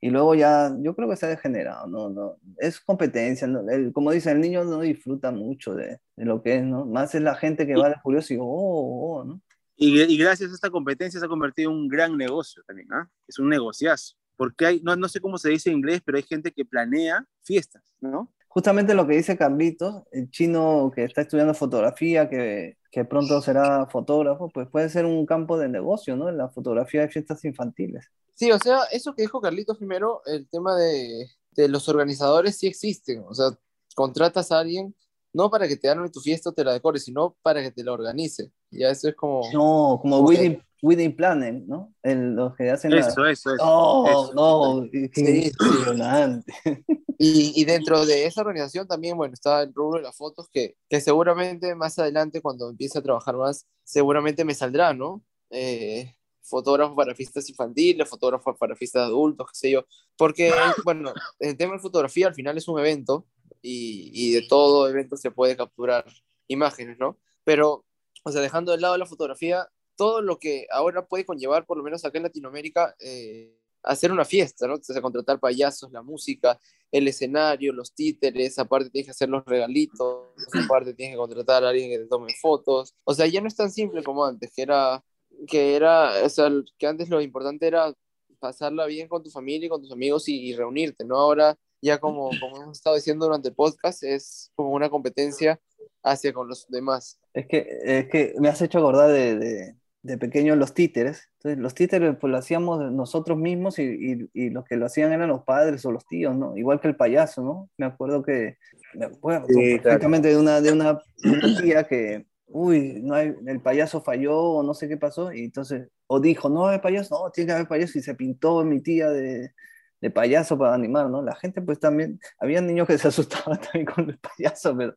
Y 0.01 0.09
luego 0.09 0.35
ya, 0.35 0.69
yo 0.79 0.95
creo 0.95 1.09
que 1.09 1.15
se 1.15 1.25
ha 1.25 1.29
degenerado, 1.29 1.87
¿no? 1.87 2.09
no 2.09 2.35
es 2.57 2.79
competencia, 2.81 3.47
¿no? 3.47 3.61
El- 3.69 3.93
como 3.93 4.11
dice, 4.11 4.31
el 4.31 4.41
niño 4.41 4.63
no 4.65 4.81
disfruta 4.81 5.31
mucho 5.31 5.75
de, 5.75 5.99
de 6.17 6.25
lo 6.25 6.41
que 6.43 6.57
es, 6.57 6.63
¿no? 6.63 6.85
Más 6.85 7.15
es 7.15 7.21
la 7.21 7.35
gente 7.35 7.65
que 7.65 7.75
va 7.75 7.89
de 7.89 7.95
curioso 8.03 8.33
y, 8.33 8.37
oh, 8.39 8.43
oh, 8.45 9.23
¿no? 9.23 9.41
Y, 9.77 10.01
y 10.01 10.17
gracias 10.17 10.51
a 10.51 10.55
esta 10.55 10.69
competencia 10.69 11.19
se 11.19 11.25
ha 11.25 11.29
convertido 11.29 11.71
en 11.71 11.77
un 11.77 11.87
gran 11.87 12.17
negocio 12.17 12.61
también, 12.67 12.87
¿ah? 12.93 13.09
Es 13.27 13.39
un 13.39 13.47
negociazo. 13.49 14.15
Porque 14.35 14.65
hay, 14.65 14.81
no, 14.83 14.95
no 14.95 15.07
sé 15.07 15.21
cómo 15.21 15.37
se 15.37 15.49
dice 15.49 15.69
en 15.69 15.77
inglés, 15.77 16.01
pero 16.03 16.17
hay 16.17 16.23
gente 16.23 16.51
que 16.51 16.65
planea 16.65 17.25
fiestas, 17.43 17.83
¿no? 18.01 18.31
Justamente 18.53 18.93
lo 18.93 19.07
que 19.07 19.15
dice 19.15 19.35
Carlitos, 19.37 20.03
el 20.11 20.29
chino 20.29 20.91
que 20.95 21.03
está 21.05 21.21
estudiando 21.21 21.55
fotografía, 21.55 22.29
que, 22.29 22.77
que 22.91 23.03
pronto 23.03 23.41
será 23.41 23.87
fotógrafo, 23.87 24.49
pues 24.53 24.67
puede 24.69 24.89
ser 24.89 25.05
un 25.05 25.25
campo 25.25 25.57
de 25.57 25.69
negocio, 25.69 26.15
¿no? 26.15 26.29
La 26.31 26.49
fotografía 26.49 27.01
de 27.01 27.09
fiestas 27.09 27.43
infantiles. 27.45 28.05
Sí, 28.35 28.51
o 28.51 28.59
sea, 28.59 28.81
eso 28.91 29.15
que 29.15 29.23
dijo 29.23 29.41
Carlitos 29.41 29.77
primero, 29.79 30.21
el 30.27 30.47
tema 30.49 30.75
de, 30.75 31.27
de 31.51 31.67
los 31.67 31.89
organizadores 31.89 32.57
sí 32.57 32.67
existen. 32.67 33.23
O 33.27 33.33
sea, 33.33 33.47
contratas 33.95 34.51
a 34.51 34.59
alguien 34.59 34.95
no 35.33 35.49
para 35.49 35.67
que 35.67 35.77
te 35.77 35.89
arme 35.89 36.09
tu 36.11 36.19
fiesta 36.19 36.51
o 36.51 36.53
te 36.53 36.63
la 36.63 36.73
decore, 36.73 36.99
sino 36.99 37.35
para 37.41 37.63
que 37.63 37.71
te 37.71 37.83
la 37.83 37.93
organice. 37.93 38.51
Ya 38.69 38.89
eso 38.89 39.09
es 39.09 39.15
como... 39.15 39.41
No, 39.51 39.97
como 39.99 40.19
wedding, 40.19 40.61
wedding 40.83 41.15
planning, 41.15 41.65
¿no? 41.67 41.91
El- 42.03 42.35
los 42.35 42.55
que 42.55 42.69
hacen 42.69 42.91
la... 42.91 42.99
Eso, 42.99 43.25
eso, 43.25 43.55
eso. 43.55 43.63
Oh, 43.63 44.07
eso. 44.07 44.33
no, 44.35 44.87
qué 44.91 45.09
Sí. 45.11 45.51
impresionante. 45.51 46.53
Y, 47.17 47.59
y 47.59 47.65
dentro 47.65 48.05
de 48.05 48.25
esa 48.25 48.41
organización 48.41 48.87
también, 48.87 49.17
bueno, 49.17 49.33
está 49.33 49.61
el 49.61 49.73
rubro 49.73 49.97
de 49.97 50.03
las 50.03 50.15
fotos 50.15 50.49
que, 50.49 50.75
que 50.89 51.01
seguramente 51.01 51.75
más 51.75 51.97
adelante, 51.99 52.41
cuando 52.41 52.69
empiece 52.69 52.99
a 52.99 53.03
trabajar 53.03 53.35
más, 53.37 53.67
seguramente 53.83 54.45
me 54.45 54.55
saldrá, 54.55 54.93
¿no? 54.93 55.23
Eh, 55.49 56.15
fotógrafo 56.41 56.95
para 56.95 57.15
fiestas 57.15 57.49
infantiles, 57.49 58.09
fotógrafo 58.09 58.55
para 58.55 58.75
fiestas 58.75 59.03
adultos, 59.03 59.47
qué 59.51 59.57
sé 59.57 59.71
yo. 59.71 59.85
Porque, 60.17 60.51
bueno, 60.85 61.13
el 61.39 61.57
tema 61.57 61.73
de 61.73 61.79
fotografía 61.79 62.27
al 62.27 62.35
final 62.35 62.57
es 62.57 62.67
un 62.67 62.79
evento 62.79 63.27
y, 63.61 64.11
y 64.13 64.33
de 64.33 64.47
todo 64.47 64.89
evento 64.89 65.17
se 65.17 65.31
puede 65.31 65.55
capturar 65.55 66.05
imágenes, 66.47 66.97
¿no? 66.99 67.17
Pero 67.43 67.85
o 68.23 68.31
sea, 68.31 68.41
dejando 68.41 68.71
de 68.71 68.79
lado 68.79 68.97
la 68.97 69.05
fotografía, 69.05 69.67
todo 69.95 70.21
lo 70.21 70.39
que 70.39 70.65
ahora 70.71 71.05
puede 71.05 71.25
conllevar, 71.25 71.65
por 71.65 71.77
lo 71.77 71.83
menos 71.83 72.03
acá 72.05 72.17
en 72.17 72.23
Latinoamérica, 72.23 72.95
eh, 72.99 73.53
hacer 73.83 74.11
una 74.11 74.25
fiesta, 74.25 74.67
¿no? 74.67 74.75
O 74.75 74.79
sea, 74.81 75.01
contratar 75.01 75.39
payasos, 75.39 75.91
la 75.91 76.01
música, 76.01 76.59
el 76.91 77.07
escenario, 77.07 77.73
los 77.73 77.93
títeres, 77.93 78.57
aparte 78.59 78.89
tienes 78.89 79.07
que 79.07 79.11
hacer 79.11 79.29
los 79.29 79.43
regalitos, 79.45 80.29
aparte 80.65 80.93
tienes 80.93 81.15
que 81.15 81.17
contratar 81.17 81.63
a 81.63 81.69
alguien 81.69 81.89
que 81.89 81.99
te 81.99 82.07
tome 82.07 82.33
fotos. 82.41 82.95
O 83.03 83.13
sea, 83.13 83.27
ya 83.27 83.41
no 83.41 83.47
es 83.47 83.55
tan 83.55 83.71
simple 83.71 84.03
como 84.03 84.25
antes, 84.25 84.51
que 84.55 84.61
era, 84.61 85.03
que 85.47 85.75
era, 85.75 86.23
o 86.23 86.29
sea, 86.29 86.49
que 86.77 86.87
antes 86.87 87.09
lo 87.09 87.21
importante 87.21 87.67
era 87.67 87.93
pasarla 88.39 88.85
bien 88.85 89.07
con 89.07 89.23
tu 89.23 89.29
familia 89.29 89.67
y 89.67 89.69
con 89.69 89.81
tus 89.81 89.91
amigos 89.91 90.27
y, 90.27 90.49
y 90.49 90.55
reunirte, 90.55 91.05
¿no? 91.05 91.17
Ahora, 91.17 91.57
ya 91.81 91.99
como, 91.99 92.29
como 92.39 92.61
hemos 92.61 92.77
estado 92.77 92.95
diciendo 92.95 93.25
durante 93.25 93.49
el 93.49 93.55
podcast, 93.55 94.03
es 94.03 94.51
como 94.55 94.71
una 94.71 94.89
competencia 94.89 95.59
hacia 96.03 96.33
con 96.33 96.47
los 96.47 96.67
demás. 96.67 97.19
Es 97.33 97.47
que, 97.47 97.65
es 97.83 98.07
que 98.09 98.35
me 98.39 98.49
has 98.49 98.61
hecho 98.61 98.79
acordar 98.79 99.11
de, 99.11 99.35
de, 99.35 99.75
de 100.03 100.17
pequeños 100.17 100.57
los 100.57 100.73
títeres. 100.73 101.29
Entonces, 101.37 101.59
los 101.59 101.73
títeres 101.73 102.15
pues 102.19 102.29
lo 102.29 102.37
hacíamos 102.37 102.91
nosotros 102.91 103.37
mismos 103.37 103.79
y, 103.79 103.83
y, 103.83 104.29
y, 104.33 104.49
los 104.49 104.65
que 104.65 104.75
lo 104.75 104.85
hacían 104.85 105.13
eran 105.13 105.29
los 105.29 105.43
padres 105.43 105.85
o 105.85 105.91
los 105.91 106.05
tíos, 106.05 106.35
¿no? 106.35 106.55
Igual 106.57 106.81
que 106.81 106.89
el 106.89 106.95
payaso, 106.95 107.41
¿no? 107.41 107.69
Me 107.77 107.85
acuerdo 107.85 108.21
que, 108.21 108.57
me 108.93 109.05
acuerdo 109.05 109.47
Sí, 109.47 109.79
perfectamente 109.79 110.27
de, 110.27 110.37
una, 110.37 110.61
de, 110.61 110.71
una, 110.73 111.01
de 111.17 111.29
una 111.29 111.61
tía 111.61 111.83
que, 111.85 112.25
uy, 112.47 112.99
no 113.01 113.15
hay, 113.15 113.33
el 113.47 113.61
payaso 113.61 114.01
falló 114.01 114.37
o 114.37 114.63
no 114.63 114.73
sé 114.73 114.89
qué 114.89 114.97
pasó, 114.97 115.31
y 115.31 115.45
entonces, 115.45 115.87
o 116.07 116.19
dijo, 116.19 116.49
no 116.49 116.67
hay 116.67 116.79
payaso, 116.79 117.23
no, 117.23 117.31
tiene 117.31 117.47
que 117.47 117.53
haber 117.53 117.67
payaso, 117.67 117.97
y 117.97 118.01
se 118.01 118.13
pintó 118.13 118.63
mi 118.65 118.81
tía 118.81 119.09
de, 119.09 119.53
de 120.01 120.11
payaso 120.11 120.57
para 120.57 120.73
animar, 120.73 121.09
¿no? 121.09 121.21
La 121.21 121.35
gente 121.35 121.61
pues 121.61 121.79
también, 121.79 122.19
había 122.37 122.59
niños 122.59 122.87
que 122.87 122.97
se 122.97 123.07
asustaban 123.07 123.59
también 123.61 123.85
con 123.85 124.09
el 124.09 124.19
payaso, 124.19 124.75
pero 124.75 124.95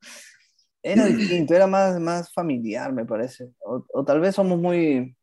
era 0.86 1.04
distinto, 1.06 1.54
era 1.54 1.66
más, 1.66 2.00
más 2.00 2.32
familiar, 2.32 2.92
me 2.92 3.04
parece. 3.04 3.52
O, 3.60 3.84
o, 3.92 4.04
tal 4.04 4.20
vez 4.20 4.34
somos 4.34 4.58
muy, 4.58 5.16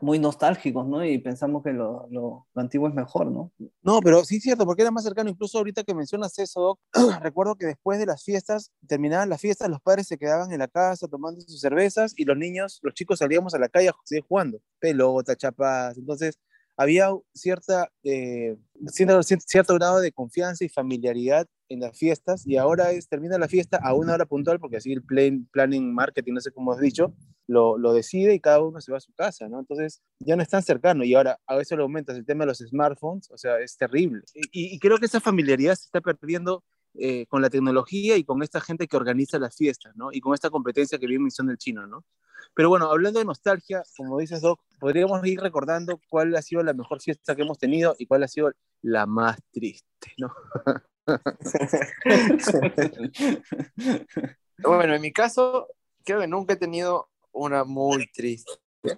muy 0.00 0.18
nostálgicos, 0.18 0.86
¿no? 0.86 1.04
Y 1.04 1.18
pensamos 1.18 1.62
que 1.62 1.72
lo, 1.72 2.06
lo, 2.10 2.46
lo, 2.54 2.60
antiguo 2.60 2.88
es 2.88 2.94
mejor, 2.94 3.30
¿no? 3.30 3.52
No, 3.82 4.00
pero 4.00 4.24
sí 4.24 4.36
es 4.36 4.42
cierto, 4.42 4.64
porque 4.64 4.82
era 4.82 4.90
más 4.90 5.04
cercano. 5.04 5.28
Incluso 5.28 5.58
ahorita 5.58 5.82
que 5.82 5.94
mencionas 5.94 6.38
eso, 6.38 6.60
Doc, 6.60 6.80
recuerdo 7.22 7.56
que 7.56 7.66
después 7.66 7.98
de 7.98 8.06
las 8.06 8.22
fiestas, 8.22 8.70
terminaban 8.86 9.28
las 9.28 9.40
fiestas, 9.40 9.68
los 9.68 9.80
padres 9.80 10.06
se 10.06 10.18
quedaban 10.18 10.52
en 10.52 10.60
la 10.60 10.68
casa 10.68 11.08
tomando 11.08 11.40
sus 11.40 11.60
cervezas 11.60 12.14
y 12.16 12.24
los 12.24 12.36
niños, 12.36 12.78
los 12.82 12.94
chicos 12.94 13.18
salíamos 13.18 13.54
a 13.54 13.58
la 13.58 13.68
calle 13.68 13.88
a 13.88 13.94
seguir 14.04 14.24
jugando. 14.28 14.60
Pelota, 14.78 15.36
chapas. 15.36 15.98
Entonces, 15.98 16.38
había 16.76 17.10
cierta, 17.34 17.90
eh, 18.02 18.56
cierto, 18.86 19.22
cierto 19.22 19.74
grado 19.74 20.00
de 20.00 20.12
confianza 20.12 20.64
y 20.64 20.68
familiaridad 20.68 21.46
en 21.68 21.80
las 21.80 21.96
fiestas 21.96 22.46
y 22.46 22.56
ahora 22.56 22.92
es, 22.92 23.08
termina 23.08 23.38
la 23.38 23.48
fiesta 23.48 23.78
a 23.82 23.94
una 23.94 24.14
hora 24.14 24.26
puntual 24.26 24.58
porque 24.60 24.76
así 24.76 24.92
el 24.92 25.02
plan, 25.02 25.48
planning 25.52 25.94
marketing, 25.94 26.34
no 26.34 26.40
sé 26.40 26.50
cómo 26.50 26.72
has 26.72 26.80
dicho, 26.80 27.14
lo, 27.46 27.78
lo, 27.78 27.92
decide 27.92 28.34
y 28.34 28.40
cada 28.40 28.62
uno 28.62 28.80
se 28.80 28.92
va 28.92 28.98
a 28.98 29.00
su 29.00 29.12
casa, 29.14 29.48
¿no? 29.48 29.58
Entonces 29.60 30.02
ya 30.18 30.36
no 30.36 30.42
es 30.42 30.48
tan 30.48 30.62
cercano 30.62 31.04
y 31.04 31.14
ahora 31.14 31.38
a 31.46 31.56
veces 31.56 31.76
lo 31.76 31.84
aumentas 31.84 32.16
el 32.16 32.26
tema 32.26 32.44
de 32.44 32.48
los 32.48 32.58
smartphones, 32.58 33.30
o 33.30 33.38
sea, 33.38 33.58
es 33.60 33.76
terrible. 33.76 34.22
Y, 34.34 34.74
y 34.74 34.78
creo 34.78 34.98
que 34.98 35.06
esa 35.06 35.20
familiaridad 35.20 35.74
se 35.74 35.84
está 35.86 36.00
perdiendo 36.00 36.62
eh, 36.94 37.24
con 37.26 37.40
la 37.40 37.48
tecnología 37.48 38.18
y 38.18 38.24
con 38.24 38.42
esta 38.42 38.60
gente 38.60 38.86
que 38.86 38.98
organiza 38.98 39.38
las 39.38 39.56
fiestas, 39.56 39.96
¿no? 39.96 40.12
Y 40.12 40.20
con 40.20 40.34
esta 40.34 40.50
competencia 40.50 40.98
que 40.98 41.06
viene 41.06 41.26
en 41.38 41.48
el 41.48 41.56
chino, 41.56 41.86
¿no? 41.86 42.04
Pero 42.54 42.68
bueno, 42.68 42.90
hablando 42.90 43.18
de 43.18 43.24
nostalgia, 43.24 43.82
como 43.96 44.18
dices, 44.18 44.40
Doc, 44.40 44.60
podríamos 44.78 45.24
ir 45.26 45.40
recordando 45.40 46.00
cuál 46.08 46.34
ha 46.36 46.42
sido 46.42 46.62
la 46.62 46.72
mejor 46.72 47.00
fiesta 47.00 47.34
que 47.34 47.42
hemos 47.42 47.58
tenido 47.58 47.96
y 47.98 48.06
cuál 48.06 48.22
ha 48.22 48.28
sido 48.28 48.52
la 48.82 49.06
más 49.06 49.38
triste, 49.52 50.12
¿no? 50.18 50.32
bueno, 54.64 54.94
en 54.94 55.00
mi 55.00 55.12
caso, 55.12 55.68
creo 56.04 56.20
que 56.20 56.26
nunca 56.26 56.54
he 56.54 56.56
tenido 56.56 57.08
una 57.32 57.64
muy 57.64 58.10
triste. 58.12 58.52
O 58.84 58.88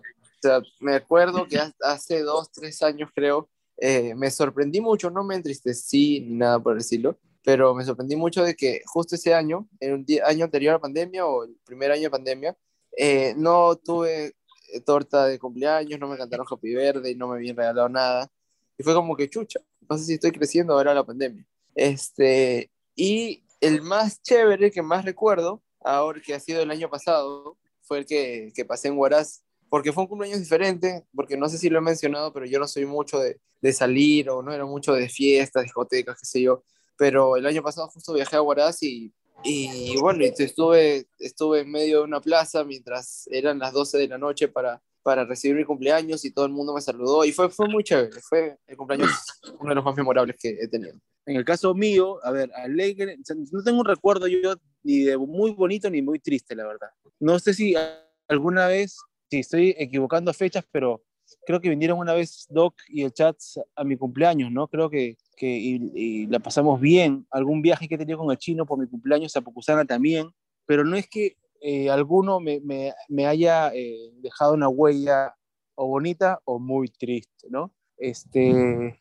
sea, 0.41 0.61
me 0.81 0.97
acuerdo 0.97 1.47
que 1.47 1.59
hace 1.81 2.21
dos, 2.21 2.51
tres 2.53 2.83
años, 2.83 3.11
creo, 3.15 3.49
eh, 3.77 4.15
me 4.15 4.31
sorprendí 4.31 4.81
mucho, 4.81 5.11
no 5.11 5.25
me 5.25 5.35
entristecí 5.35 6.21
ni 6.21 6.37
nada 6.37 6.61
por 6.61 6.77
decirlo, 6.77 7.19
pero 7.43 7.75
me 7.75 7.85
sorprendí 7.85 8.17
mucho 8.17 8.43
de 8.43 8.55
que 8.55 8.83
justo 8.87 9.17
ese 9.17 9.35
año, 9.35 9.69
en 9.81 9.95
un 9.95 10.07
año 10.25 10.45
anterior 10.45 10.75
a 10.75 10.81
pandemia 10.81 11.27
o 11.27 11.45
el 11.45 11.57
primer 11.65 11.91
año 11.91 12.05
de 12.05 12.11
pandemia, 12.11 12.57
eh, 12.97 13.35
no 13.37 13.77
tuve 13.77 14.35
eh, 14.73 14.81
torta 14.81 15.27
de 15.27 15.39
cumpleaños, 15.39 15.99
no 15.99 16.09
me 16.09 16.17
cantaron 16.17 16.47
Happy 16.51 16.75
Verde 16.75 17.11
y 17.11 17.15
no 17.15 17.29
me 17.29 17.37
habían 17.37 17.57
regalado 17.57 17.89
nada. 17.89 18.31
Y 18.79 18.83
fue 18.83 18.95
como 18.95 19.17
que 19.17 19.29
chucha, 19.29 19.61
no 19.89 19.99
sé 19.99 20.05
si 20.05 20.15
estoy 20.15 20.33
creciendo 20.33 20.75
ahora 20.75 20.95
la 20.95 21.05
pandemia. 21.05 21.47
Este, 21.75 22.71
y 22.95 23.45
el 23.61 23.83
más 23.83 24.23
chévere 24.23 24.71
que 24.71 24.83
más 24.83 25.05
recuerdo, 25.05 25.63
ahora 25.81 26.21
que 26.21 26.35
ha 26.35 26.41
sido 26.41 26.63
el 26.63 26.71
año 26.71 26.89
pasado, 26.89 27.57
fue 27.83 27.99
el 27.99 28.07
que, 28.07 28.53
que 28.55 28.65
pasé 28.65 28.89
en 28.89 28.99
Huaraz, 28.99 29.43
porque 29.69 29.93
fue 29.93 30.05
un 30.05 30.09
cumpleaños 30.09 30.41
diferente, 30.41 31.05
porque 31.15 31.37
no 31.37 31.49
sé 31.49 31.59
si 31.59 31.69
lo 31.69 31.79
he 31.79 31.83
mencionado, 31.83 32.33
pero 32.33 32.47
yo 32.47 32.59
no 32.59 32.69
soy 32.69 32.87
mucho 32.87 33.19
de, 33.19 33.41
de 33.61 33.73
salir 33.73 34.31
o 34.31 34.43
no 34.43 34.53
era 34.53 34.65
mucho 34.65 34.93
de 34.93 35.09
fiestas, 35.09 35.65
discotecas, 35.65 36.19
qué 36.19 36.27
sé 36.27 36.43
yo. 36.43 36.63
Pero 36.97 37.37
el 37.37 37.47
año 37.47 37.63
pasado 37.63 37.89
justo 37.89 38.13
viajé 38.13 38.37
a 38.37 38.43
Huaraz 38.43 38.83
y 38.83 39.13
y 39.43 39.97
bueno, 39.99 40.25
estuve, 40.25 41.07
estuve 41.19 41.61
en 41.61 41.71
medio 41.71 41.99
de 41.99 42.05
una 42.05 42.21
plaza 42.21 42.65
mientras 42.65 43.27
eran 43.31 43.59
las 43.59 43.73
12 43.73 43.99
de 43.99 44.09
la 44.09 44.19
noche 44.19 44.49
para, 44.49 44.83
para 45.05 45.25
recibir 45.25 45.57
mi 45.57 45.65
cumpleaños 45.65 46.25
y 46.25 46.33
todo 46.33 46.47
el 46.47 46.53
mundo 46.53 46.75
me 46.75 46.81
saludó 46.81 47.25
y 47.25 47.33
fue, 47.33 47.51
fue 47.51 47.69
muy 47.69 47.85
chévere, 47.85 48.21
fue 48.23 48.59
el 48.67 48.77
cumpleaños 48.77 49.11
uno 49.61 49.69
de 49.69 49.75
los 49.75 49.85
más 49.85 49.95
memorables 49.95 50.37
que 50.41 50.49
he 50.49 50.67
tenido. 50.67 50.95
En 51.27 51.37
el 51.37 51.45
caso 51.45 51.75
mío, 51.75 52.19
a 52.25 52.31
ver, 52.31 52.51
alegre, 52.55 53.17
no 53.53 53.63
tengo 53.63 53.81
un 53.81 53.87
recuerdo 53.87 54.27
yo 54.27 54.55
ni 54.83 55.01
de 55.01 55.17
muy 55.17 55.53
bonito 55.53 55.89
ni 55.89 56.03
muy 56.03 56.19
triste, 56.19 56.55
la 56.55 56.67
verdad. 56.67 56.89
No 57.21 57.39
sé 57.39 57.55
si 57.55 57.75
alguna 58.29 58.67
vez, 58.67 58.97
si 59.31 59.39
estoy 59.39 59.75
equivocando 59.79 60.33
fechas, 60.33 60.65
pero 60.71 61.03
creo 61.47 61.61
que 61.61 61.71
vinieron 61.71 61.99
una 61.99 62.15
vez 62.15 62.47
Doc 62.49 62.75
y 62.89 63.03
el 63.03 63.13
chat 63.13 63.37
a 63.77 63.85
mi 63.85 63.97
cumpleaños, 63.97 64.51
¿no? 64.51 64.69
Creo 64.69 64.91
que 64.91 65.17
que 65.37 65.47
y, 65.47 66.27
la 66.27 66.39
pasamos 66.39 66.81
bien. 66.81 67.27
Algún 67.31 67.63
viaje 67.63 67.89
que 67.89 67.95
he 67.95 67.99
tenido 67.99 68.19
con 68.19 68.31
el 68.31 68.39
chino 68.39 68.67
por 68.67 68.79
mi 68.79 68.87
cumpleaños 68.87 69.37
a 69.37 69.41
Pocusana 69.41 69.85
también, 69.85 70.29
pero 70.67 70.85
no 70.85 70.97
es 70.97 71.09
que 71.09 71.37
eh, 71.61 71.91
alguno 71.91 72.41
me, 72.41 72.61
me, 73.09 73.27
haya 73.27 73.73
eh, 73.75 74.13
dejado 74.17 74.55
una 74.55 74.69
huella 74.69 75.35
o 75.75 75.87
bonita 75.89 76.41
o 76.45 76.59
muy 76.59 76.89
triste, 76.89 77.49
¿no? 77.49 77.73
Este, 77.97 79.01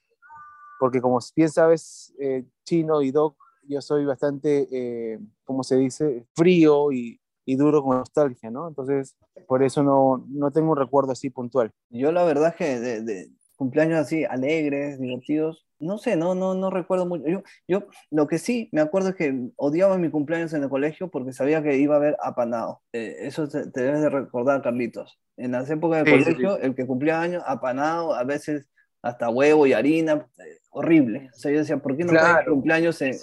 porque 0.79 1.01
como 1.01 1.19
bien 1.35 1.49
sabes, 1.49 2.13
eh, 2.19 2.45
chino 2.63 3.01
y 3.01 3.11
doc, 3.11 3.37
yo 3.67 3.81
soy 3.81 4.05
bastante, 4.05 5.19
¿cómo 5.43 5.63
se 5.63 5.77
dice?, 5.77 6.25
frío 6.35 6.91
y, 6.91 7.19
y 7.45 7.55
duro 7.55 7.83
con 7.83 7.97
nostalgia, 7.97 8.49
¿no? 8.49 8.67
Entonces, 8.67 9.15
por 9.47 9.63
eso 9.63 9.83
no, 9.83 10.25
no 10.29 10.51
tengo 10.51 10.71
un 10.71 10.77
recuerdo 10.77 11.11
así 11.11 11.29
puntual. 11.29 11.71
Yo 11.89 12.11
la 12.11 12.23
verdad 12.23 12.55
que 12.55 12.79
de 12.79 13.29
cumpleaños 13.55 13.99
así 13.99 14.25
alegres, 14.25 14.99
divertidos, 14.99 15.65
no 15.79 15.97
sé, 15.97 16.15
no, 16.15 16.33
no, 16.33 16.55
no 16.55 16.69
recuerdo 16.69 17.05
mucho. 17.05 17.27
Yo, 17.27 17.43
yo 17.67 17.87
lo 18.09 18.27
que 18.27 18.37
sí 18.37 18.69
me 18.71 18.81
acuerdo 18.81 19.09
es 19.09 19.15
que 19.15 19.49
odiaba 19.57 19.97
mi 19.97 20.09
cumpleaños 20.09 20.53
en 20.53 20.63
el 20.63 20.69
colegio 20.69 21.09
porque 21.09 21.33
sabía 21.33 21.61
que 21.61 21.77
iba 21.77 21.95
a 21.95 21.97
haber 21.97 22.17
apanado. 22.21 22.81
Eh, 22.93 23.17
eso 23.21 23.47
te, 23.47 23.69
te, 23.69 23.81
debes 23.81 24.01
de 24.01 24.09
recordar, 24.09 24.61
Carlitos. 24.61 25.19
En 25.37 25.51
las 25.51 25.69
épocas 25.69 26.03
de 26.03 26.11
sí, 26.11 26.23
colegio, 26.23 26.51
sí, 26.51 26.57
sí. 26.61 26.65
el 26.65 26.75
que 26.75 26.87
cumplía 26.87 27.19
años, 27.19 27.43
apanado, 27.45 28.13
a 28.13 28.23
veces 28.23 28.69
hasta 29.01 29.29
huevo 29.29 29.67
y 29.67 29.73
harina, 29.73 30.25
eh, 30.39 30.59
horrible. 30.69 31.29
O 31.33 31.37
sea, 31.37 31.51
yo 31.51 31.59
decía, 31.59 31.77
¿por 31.77 31.97
qué 31.97 32.05
no 32.05 32.11
claro. 32.11 32.35
cae 32.35 32.45
cumpleaños 32.45 33.01
en, 33.01 33.13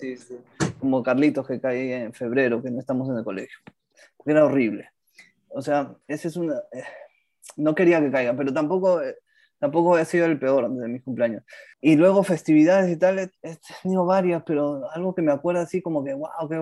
como 0.78 1.02
Carlitos 1.02 1.46
que 1.46 1.60
cae 1.60 2.04
en 2.04 2.12
febrero, 2.12 2.62
que 2.62 2.70
no 2.70 2.78
estamos 2.78 3.08
en 3.08 3.16
el 3.16 3.24
colegio? 3.24 3.58
Porque 4.16 4.32
era 4.32 4.44
horrible. 4.44 4.90
O 5.48 5.62
sea, 5.62 5.94
ese 6.06 6.28
es 6.28 6.36
una... 6.36 6.56
Eh, 6.72 6.82
no 7.56 7.74
quería 7.74 8.00
que 8.00 8.10
caiga, 8.10 8.34
pero 8.36 8.52
tampoco 8.52 9.02
eh, 9.02 9.16
tampoco 9.60 9.94
ha 9.94 10.04
sido 10.04 10.26
el 10.26 10.38
peor 10.38 10.68
de 10.68 10.88
mis 10.88 11.02
cumpleaños. 11.02 11.44
Y 11.80 11.96
luego 11.96 12.24
festividades 12.24 12.90
y 12.90 12.96
tal, 12.96 13.18
he, 13.20 13.30
he, 13.42 13.56
tenido 13.82 14.04
varias, 14.06 14.42
pero 14.44 14.90
algo 14.90 15.14
que 15.14 15.22
me 15.22 15.32
acuerda 15.32 15.62
así 15.62 15.80
como 15.82 16.02
que, 16.02 16.14
wow, 16.14 16.48
qué, 16.48 16.60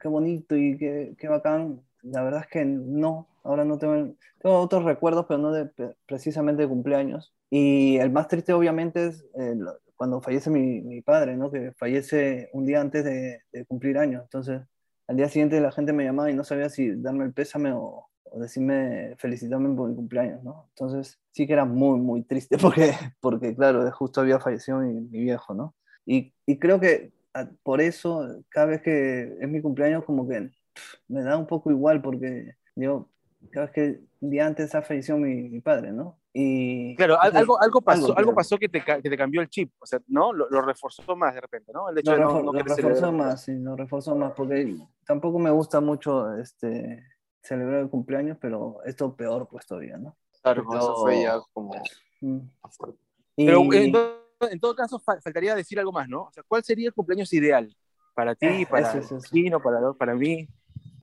qué 0.00 0.08
bonito 0.08 0.56
y 0.56 0.76
qué, 0.78 1.16
qué, 1.18 1.28
bacán. 1.28 1.80
La 2.02 2.22
verdad 2.22 2.42
es 2.42 2.48
que 2.48 2.64
no, 2.64 3.26
ahora 3.42 3.64
no 3.64 3.78
tengo, 3.78 4.14
tengo 4.38 4.58
otros 4.58 4.84
recuerdos, 4.84 5.26
pero 5.26 5.38
no 5.38 5.52
de 5.52 5.70
precisamente 6.06 6.62
de 6.62 6.68
cumpleaños. 6.68 7.34
Y 7.50 7.96
el 7.96 8.10
más 8.10 8.28
triste 8.28 8.52
obviamente 8.52 9.06
es 9.06 9.24
eh, 9.40 9.56
cuando 9.96 10.20
fallece 10.20 10.50
mi, 10.50 10.82
mi, 10.82 11.00
padre, 11.00 11.36
¿no? 11.36 11.50
Que 11.50 11.72
fallece 11.72 12.50
un 12.52 12.66
día 12.66 12.80
antes 12.80 13.04
de, 13.04 13.40
de 13.52 13.64
cumplir 13.64 13.96
años. 13.96 14.22
Entonces, 14.24 14.60
al 15.06 15.16
día 15.16 15.28
siguiente 15.28 15.60
la 15.60 15.72
gente 15.72 15.92
me 15.92 16.04
llamaba 16.04 16.30
y 16.30 16.34
no 16.34 16.44
sabía 16.44 16.68
si 16.68 16.94
darme 17.00 17.24
el 17.24 17.32
pésame 17.32 17.72
o, 17.72 18.08
decirme, 18.34 19.14
felicitarme 19.18 19.74
por 19.76 19.88
mi 19.88 19.94
cumpleaños, 19.94 20.42
¿no? 20.42 20.66
Entonces 20.70 21.20
sí 21.30 21.46
que 21.46 21.52
era 21.52 21.64
muy, 21.64 21.98
muy 22.00 22.22
triste 22.22 22.58
porque, 22.58 22.92
porque 23.20 23.54
claro, 23.54 23.90
justo 23.92 24.20
había 24.20 24.40
fallecido 24.40 24.78
mi, 24.78 24.92
mi 24.94 25.20
viejo, 25.20 25.54
¿no? 25.54 25.74
Y, 26.06 26.34
y, 26.46 26.58
creo 26.58 26.80
que 26.80 27.12
ah, 27.32 27.48
por 27.62 27.80
eso, 27.80 28.42
cada 28.50 28.66
vez 28.66 28.82
que 28.82 29.36
es 29.40 29.48
mi 29.48 29.62
cumpleaños, 29.62 30.04
como 30.04 30.28
que 30.28 30.50
me 31.08 31.22
da 31.22 31.38
un 31.38 31.46
poco 31.46 31.70
igual 31.70 32.02
porque 32.02 32.56
yo, 32.76 33.08
cada 33.50 33.66
vez 33.66 33.74
que 33.74 34.00
un 34.20 34.30
día 34.30 34.46
antes 34.46 34.74
ha 34.74 34.82
fallecido 34.82 35.18
mi, 35.18 35.48
mi 35.48 35.60
padre, 35.60 35.92
¿no? 35.92 36.18
Y, 36.36 36.96
claro, 36.96 37.20
algo, 37.20 37.62
algo 37.62 37.80
pasó, 37.80 38.06
algo, 38.06 38.18
algo 38.18 38.34
pasó 38.34 38.58
que, 38.58 38.68
te, 38.68 38.82
que 38.82 39.08
te 39.08 39.16
cambió 39.16 39.40
el 39.40 39.48
chip, 39.48 39.72
o 39.78 39.86
sea, 39.86 40.00
¿no? 40.08 40.32
Lo, 40.32 40.50
lo 40.50 40.62
reforzó 40.62 41.14
más 41.14 41.32
de 41.32 41.40
repente, 41.40 41.70
¿no? 41.72 41.88
El 41.88 41.98
hecho 41.98 42.10
lo, 42.10 42.16
de 42.16 42.24
no, 42.24 42.42
no 42.42 42.52
lo 42.52 42.58
reforzó 42.58 43.12
más, 43.12 43.44
sí, 43.44 43.52
lo 43.54 43.76
reforzó 43.76 44.16
más, 44.16 44.32
porque 44.32 44.76
tampoco 45.06 45.38
me 45.38 45.50
gusta 45.52 45.80
mucho 45.80 46.36
este, 46.36 47.04
celebrar 47.44 47.80
el 47.80 47.90
cumpleaños, 47.90 48.38
pero 48.40 48.78
esto 48.84 49.14
peor 49.14 49.46
pues 49.48 49.66
todavía, 49.66 49.98
¿no? 49.98 50.16
Claro, 50.42 50.64
eso 50.74 50.96
fue 50.96 51.22
ya 51.22 51.38
como... 51.52 51.74
Mm. 52.20 52.38
Pero 53.36 53.64
Y- 53.64 53.76
en, 53.76 53.92
todo- 53.92 54.18
en 54.50 54.60
todo 54.60 54.74
caso, 54.74 54.98
fa- 54.98 55.20
faltaría 55.20 55.54
decir 55.54 55.78
algo 55.78 55.92
más, 55.92 56.08
¿no? 56.08 56.22
O 56.24 56.32
sea, 56.32 56.42
¿cuál 56.46 56.64
sería 56.64 56.88
el 56.88 56.94
cumpleaños 56.94 57.32
ideal? 57.32 57.74
Para 58.14 58.34
ti, 58.34 58.46
Eh, 58.46 58.66
para 58.68 58.88
eso 58.88 58.98
es 58.98 59.04
eso. 59.06 59.18
Chino, 59.30 59.60
para, 59.62 59.92
para 59.92 60.14
mí. 60.14 60.48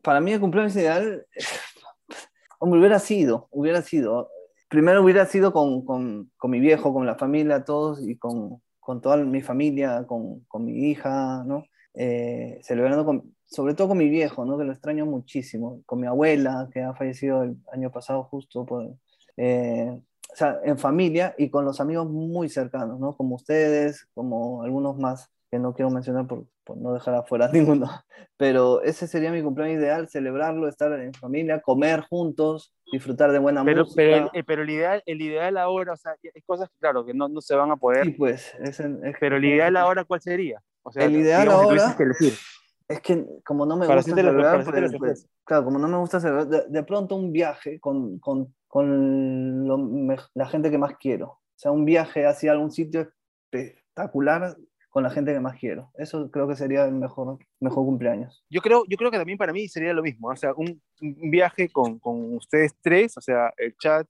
para 0.02 0.20
mí 0.20 0.32
el 0.34 0.40
cumpleaños 0.40 0.76
ideal, 0.76 1.26
hombre, 2.60 2.80
hubiera 2.80 3.00
sido, 3.00 3.48
hubiera 3.52 3.82
sido. 3.82 4.30
Primero 4.70 5.04
hubiera 5.04 5.26
sido 5.26 5.52
con, 5.54 5.84
con, 5.86 6.32
con 6.38 6.50
mi 6.52 6.60
viejo, 6.60 6.94
con 6.94 7.06
la 7.06 7.16
familia, 7.16 7.64
todos, 7.66 8.02
y 8.08 8.18
con, 8.18 8.62
con 8.80 9.02
toda 9.02 9.18
mi 9.18 9.42
familia, 9.42 10.06
con, 10.08 10.40
con 10.48 10.66
mi 10.66 10.90
hija, 10.90 11.44
¿no? 11.46 11.66
Eh, 11.94 12.60
celebrando 12.64 13.06
con, 13.06 13.36
sobre 13.52 13.74
todo 13.76 13.90
con 13.90 13.98
mi 13.98 14.10
viejo, 14.10 14.46
¿no? 14.46 14.58
Que 14.58 14.64
lo 14.64 14.72
extraño 14.72 15.06
muchísimo, 15.06 15.82
con 15.86 16.00
mi 16.00 16.08
abuela, 16.08 16.70
que 16.74 16.82
ha 16.82 16.94
fallecido 16.96 17.44
el 17.44 17.58
año 17.72 17.92
pasado 17.92 18.24
justo 18.24 18.66
por... 18.66 18.88
eh, 19.38 20.02
o 20.32 20.36
sea, 20.36 20.60
en 20.64 20.78
familia 20.80 21.36
y 21.38 21.50
con 21.50 21.66
los 21.66 21.82
amigos 21.82 22.10
muy 22.10 22.48
cercanos, 22.48 22.98
¿no? 23.00 23.18
Como 23.18 23.36
ustedes, 23.36 24.08
como 24.14 24.64
algunos 24.64 24.98
más 24.98 25.30
que 25.52 25.60
no 25.60 25.74
quiero 25.74 25.92
mencionar 25.92 26.26
por, 26.28 26.46
por 26.64 26.78
no 26.78 26.94
dejar 26.94 27.16
afuera 27.16 27.48
a 27.48 27.52
ninguno. 27.52 27.90
Pero 28.38 28.82
ese 28.82 29.06
sería 29.08 29.30
mi 29.34 29.44
cumpleaños 29.44 29.78
ideal, 29.82 30.08
celebrarlo, 30.08 30.70
estar 30.70 30.94
en 30.94 31.14
familia, 31.14 31.60
comer 31.62 32.00
juntos, 32.10 32.74
disfrutar 32.94 33.34
de 33.34 33.40
buena 33.40 33.66
Pero, 33.66 33.84
música. 33.84 33.96
pero, 33.98 34.16
el, 34.16 34.40
eh, 34.40 34.44
pero 34.46 34.62
el, 34.64 34.70
ideal, 34.70 35.04
el 35.06 35.22
ideal 35.22 35.58
ahora, 35.58 35.92
o 35.94 35.98
sea, 35.98 36.14
hay 36.34 36.42
cosas, 36.44 36.70
claro, 36.80 37.06
que 37.06 37.14
no, 37.14 37.28
no 37.28 37.42
se 37.42 37.54
van 37.56 37.70
a 37.70 37.76
poder. 37.76 38.06
Sí, 38.06 38.12
pues, 38.12 38.54
es, 38.62 38.80
es- 38.80 39.16
Pero 39.20 39.36
el 39.36 39.44
ideal 39.46 39.76
ahora, 39.76 40.06
¿cuál 40.06 40.22
sería? 40.22 40.64
O 40.84 40.92
sea, 40.94 41.04
El 41.06 41.18
ideal 41.18 41.42
digamos, 41.44 41.64
ahora- 41.66 41.96
que. 41.98 42.06
Es 42.92 43.02
que 43.02 43.26
como 43.46 43.66
no 43.66 43.78
me 43.78 43.86
Para 43.88 44.02
gusta 44.02 44.16
celebrar, 44.16 44.64
pues, 44.64 44.92
pues, 44.98 45.30
claro, 45.44 45.66
como 45.66 45.80
no 45.80 45.88
me 45.88 45.98
gusta 45.98 46.20
celebrar, 46.20 46.48
de, 46.48 46.64
de 46.68 46.84
pronto 46.84 47.16
un 47.16 47.32
viaje 47.32 47.80
con, 47.80 48.20
con, 48.20 48.54
con 48.68 49.68
lo 49.68 49.78
me- 49.78 50.18
la 50.34 50.48
gente 50.48 50.70
que 50.72 50.78
más 50.78 50.96
quiero. 50.98 51.28
O 51.28 51.40
sea, 51.56 51.72
un 51.72 51.86
viaje 51.86 52.26
hacia 52.26 52.52
algún 52.52 52.72
sitio 52.72 53.08
espectacular 53.52 54.56
con 54.90 55.04
la 55.04 55.10
gente 55.10 55.32
que 55.34 55.40
más 55.40 55.58
quiero. 55.58 55.90
Eso 55.96 56.30
creo 56.32 56.48
que 56.48 56.56
sería 56.56 56.86
el 56.86 56.94
mejor, 56.94 57.38
mejor 57.60 57.86
cumpleaños. 57.86 58.44
Yo 58.50 58.62
creo, 58.62 58.84
yo 58.90 58.98
creo 58.98 59.10
que 59.12 59.18
también 59.18 59.38
para 59.38 59.54
mí 59.54 59.68
sería 59.68 59.94
lo 59.94 60.04
mismo, 60.04 60.28
o 60.30 60.36
sea, 60.36 60.54
un, 60.54 60.82
un 61.02 61.32
viaje 61.32 61.70
con, 61.70 61.98
con 62.00 62.36
ustedes 62.36 62.76
tres, 62.82 63.16
o 63.18 63.22
sea, 63.22 63.54
el 63.58 63.76
chat, 63.78 64.08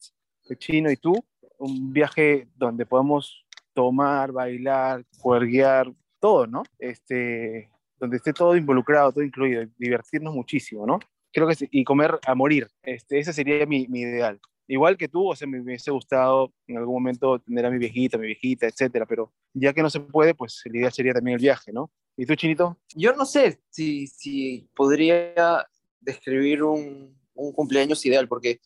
el 0.50 0.58
chino 0.58 0.90
y 0.90 0.98
tú, 0.98 1.14
un 1.60 1.94
viaje 1.94 2.48
donde 2.56 2.86
podamos 2.88 3.46
tomar, 3.74 4.32
bailar, 4.32 5.06
juerguear, 5.20 5.94
todo, 6.20 6.48
¿no? 6.48 6.64
Este, 6.80 7.70
donde 8.02 8.18
esté 8.18 8.34
todo 8.34 8.58
involucrado, 8.58 9.12
todo 9.12 9.24
incluido, 9.24 9.64
divertirnos 9.78 10.34
muchísimo, 10.34 10.86
¿no? 10.86 11.00
Creo 11.32 11.48
que 11.48 11.56
y 11.72 11.84
comer 11.84 12.20
a 12.26 12.36
morir, 12.36 12.68
este, 12.84 13.20
ese 13.20 13.32
sería 13.32 13.66
mi, 13.66 13.84
ideal. 13.84 14.42
Igual 14.68 14.98
que 14.98 15.08
tú, 15.08 15.30
o 15.30 15.36
sea, 15.36 15.48
me, 15.48 15.58
me 15.60 15.66
hubiese 15.66 15.92
gustado 15.92 16.52
en 16.68 16.78
algún 16.78 16.96
momento 16.96 17.40
tener 17.40 17.66
a 17.66 17.70
mi 17.70 17.78
viejita, 17.78 18.18
mi 18.18 18.26
viejita, 18.26 18.68
etcétera, 18.68 19.06
pero 19.06 19.32
ya 19.54 19.72
que 19.72 19.82
no 19.82 19.90
se 19.90 20.00
puede, 20.00 20.34
pues 20.34 20.62
el 20.66 20.76
ideal 20.76 20.92
sería 20.92 21.14
también 21.14 21.36
el 21.36 21.42
viaje, 21.42 21.72
¿no? 21.72 21.92
¿Y 22.18 22.26
tú, 22.26 22.36
Chinito? 22.36 22.78
Yo 22.96 23.14
no 23.14 23.26
sé 23.26 23.62
si, 23.70 24.08
si 24.08 24.68
podría 24.76 25.66
describir 26.00 26.64
un, 26.64 27.16
un 27.36 27.54
cumpleaños 27.54 28.06
ideal, 28.06 28.28
porque, 28.28 28.60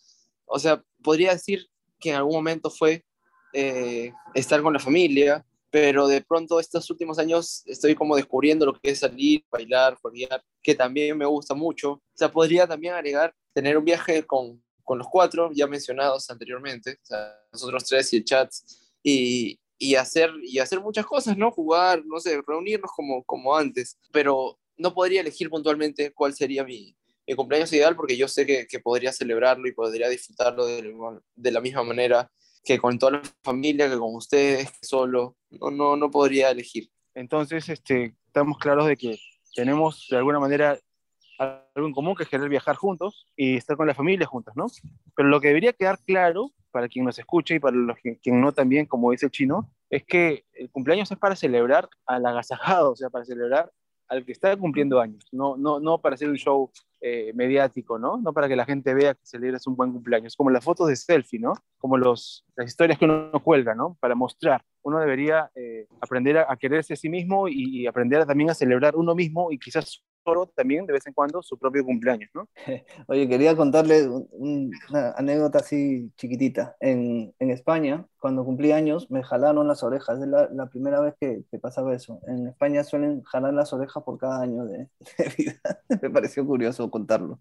o 0.46 0.58
sea, 0.58 0.82
podría 1.04 1.34
decir 1.34 1.68
que 2.00 2.12
en 2.12 2.16
algún 2.16 2.36
momento 2.36 2.70
fue 2.70 3.04
eh, 3.54 4.12
estar 4.34 4.62
con 4.62 4.74
la 4.74 4.80
familia, 4.80 5.46
pero 5.76 6.08
de 6.08 6.22
pronto 6.22 6.58
estos 6.58 6.90
últimos 6.90 7.20
años 7.20 7.62
estoy 7.66 7.96
como 7.96 8.16
descubriendo 8.16 8.66
lo 8.66 8.80
que 8.80 8.92
es 8.92 9.00
salir, 9.00 9.44
bailar, 9.52 9.96
jugar, 9.96 10.42
que 10.64 10.74
también 10.74 11.18
me 11.18 11.26
gusta 11.26 11.54
mucho. 11.54 11.92
O 11.92 12.02
sea, 12.14 12.32
podría 12.32 12.66
también 12.66 12.94
agregar 12.94 13.36
tener 13.52 13.78
un 13.78 13.84
viaje 13.84 14.24
con, 14.24 14.64
con 14.86 14.98
los 15.00 15.08
cuatro, 15.12 15.52
ya 15.54 15.68
mencionados 15.68 16.30
anteriormente, 16.30 16.98
o 17.04 17.06
sea, 17.06 17.38
nosotros 17.52 17.84
tres 17.84 18.14
y 18.14 18.16
el 18.16 18.24
chat, 18.24 18.50
y, 19.04 19.60
y, 19.78 19.96
hacer, 19.96 20.32
y 20.44 20.60
hacer 20.60 20.80
muchas 20.80 21.06
cosas, 21.06 21.36
¿no? 21.36 21.52
Jugar, 21.52 22.06
no 22.06 22.22
sé, 22.22 22.42
reunirnos 22.48 22.92
como, 22.96 23.22
como 23.26 23.54
antes, 23.54 23.98
pero 24.14 24.58
no 24.78 24.94
podría 24.94 25.20
elegir 25.20 25.50
puntualmente 25.50 26.14
cuál 26.14 26.34
sería 26.34 26.64
mi, 26.64 26.96
mi 27.28 27.36
cumpleaños 27.36 27.74
ideal 27.74 27.98
porque 27.98 28.16
yo 28.16 28.30
sé 28.30 28.46
que, 28.46 28.66
que 28.66 28.80
podría 28.80 29.12
celebrarlo 29.12 29.68
y 29.68 29.74
podría 29.74 30.08
disfrutarlo 30.08 30.68
de, 30.68 30.94
de 31.36 31.52
la 31.52 31.60
misma 31.60 31.84
manera 31.84 32.32
que 32.66 32.80
con 32.80 32.98
toda 32.98 33.14
la 33.14 33.22
familia, 33.44 33.90
que 33.90 33.98
con 33.98 34.16
ustedes, 34.16 34.74
solo. 34.82 35.38
No, 35.52 35.72
no, 35.72 35.96
no 35.96 36.12
podría 36.12 36.50
elegir. 36.50 36.90
Entonces, 37.14 37.70
este, 37.70 38.16
estamos 38.26 38.58
claros 38.58 38.88
de 38.88 38.98
que 38.98 39.18
tenemos 39.54 40.08
de 40.10 40.18
alguna 40.18 40.40
manera 40.40 40.78
algo 41.38 41.88
en 41.88 41.94
común, 41.94 42.16
que 42.16 42.24
es 42.24 42.30
querer 42.30 42.50
viajar 42.50 42.76
juntos 42.76 43.28
y 43.36 43.56
estar 43.56 43.78
con 43.78 43.88
la 43.88 43.94
familia 43.94 44.26
juntos, 44.26 44.54
¿no? 44.56 44.68
Pero 45.16 45.30
lo 45.30 45.40
que 45.40 45.50
debería 45.50 45.74
quedar 45.74 46.00
claro 46.00 46.52
para 46.72 46.90
quien 46.90 47.06
nos 47.06 47.20
escuche 47.20 47.56
y 47.56 47.60
para 47.60 47.76
los 47.76 47.98
que, 47.98 48.18
quien 48.20 48.42
no 48.42 48.52
también, 48.52 48.86
como 48.86 49.12
dice 49.12 49.28
el 49.28 49.32
chino, 49.32 49.70
es 49.90 50.04
que 50.04 50.46
el 50.54 50.70
cumpleaños 50.70 51.12
es 51.12 51.18
para 51.18 51.36
celebrar 51.36 51.88
al 52.06 52.26
agasajado, 52.26 52.92
o 52.92 52.96
sea, 52.96 53.10
para 53.10 53.26
celebrar 53.26 53.72
al 54.08 54.26
que 54.26 54.32
está 54.32 54.56
cumpliendo 54.56 55.00
años, 55.00 55.26
no, 55.32 55.58
no, 55.58 55.80
no 55.80 56.00
para 56.00 56.16
hacer 56.16 56.30
un 56.30 56.38
show 56.38 56.72
eh, 57.08 57.34
mediático, 57.36 58.00
¿no? 58.00 58.18
No 58.18 58.34
para 58.34 58.48
que 58.48 58.56
la 58.56 58.66
gente 58.66 58.96
vea 58.96 59.14
que 59.14 59.24
celebras 59.24 59.68
un 59.68 59.76
buen 59.76 59.92
cumpleaños, 59.92 60.36
como 60.36 60.50
las 60.50 60.64
fotos 60.64 60.88
de 60.88 60.96
selfie, 60.96 61.40
¿no? 61.40 61.54
Como 61.78 61.98
los, 61.98 62.44
las 62.56 62.66
historias 62.66 62.98
que 62.98 63.06
uno 63.06 63.32
cuelga, 63.44 63.76
¿no? 63.76 63.96
Para 64.00 64.16
mostrar. 64.16 64.64
Uno 64.82 65.00
debería 65.00 65.52
eh, 65.54 65.88
aprender 66.02 66.40
a, 66.40 66.58
quererse 66.58 66.94
a 66.94 66.96
sí 66.96 67.08
mismo 67.08 67.48
y, 67.48 67.86
aprender 67.86 68.26
también 68.26 68.50
a 68.50 68.56
celebrar 68.56 68.96
uno 68.96 69.14
mismo 69.14 69.52
y 69.52 69.60
quizás 69.60 70.04
también 70.56 70.86
de 70.86 70.94
vez 70.94 71.06
en 71.08 71.14
cuando 71.14 71.42
su 71.44 71.58
propio 71.58 71.86
cumpleaños, 71.86 72.30
¿no? 72.34 72.48
Oye, 73.08 73.28
quería 73.30 73.56
contarle 73.56 74.08
un- 74.08 74.28
un- 74.32 74.72
una 74.90 75.12
anécdota 75.12 75.60
así 75.60 76.12
chiquitita. 76.18 76.76
En, 76.80 77.34
en 77.40 77.52
España, 77.52 78.06
cuando 78.20 78.44
cumplí 78.44 78.72
años, 78.72 79.10
me 79.12 79.24
jalaron 79.24 79.68
las 79.68 79.84
orejas. 79.84 80.20
Es 80.22 80.28
la, 80.28 80.50
la 80.52 80.68
primera 80.70 81.00
vez 81.02 81.14
que, 81.20 81.44
que 81.52 81.60
pasaba 81.60 81.94
eso. 81.96 82.20
En 82.28 82.48
España 82.48 82.84
suelen 82.84 83.24
jalar 83.24 83.54
las 83.54 83.72
orejas 83.74 84.04
por 84.04 84.18
cada 84.18 84.42
año 84.42 84.66
de, 84.66 84.90
de 85.18 85.30
vida. 85.38 85.54
me 86.02 86.10
pareció 86.10 86.46
curioso 86.46 86.90
contarlo. 86.90 87.40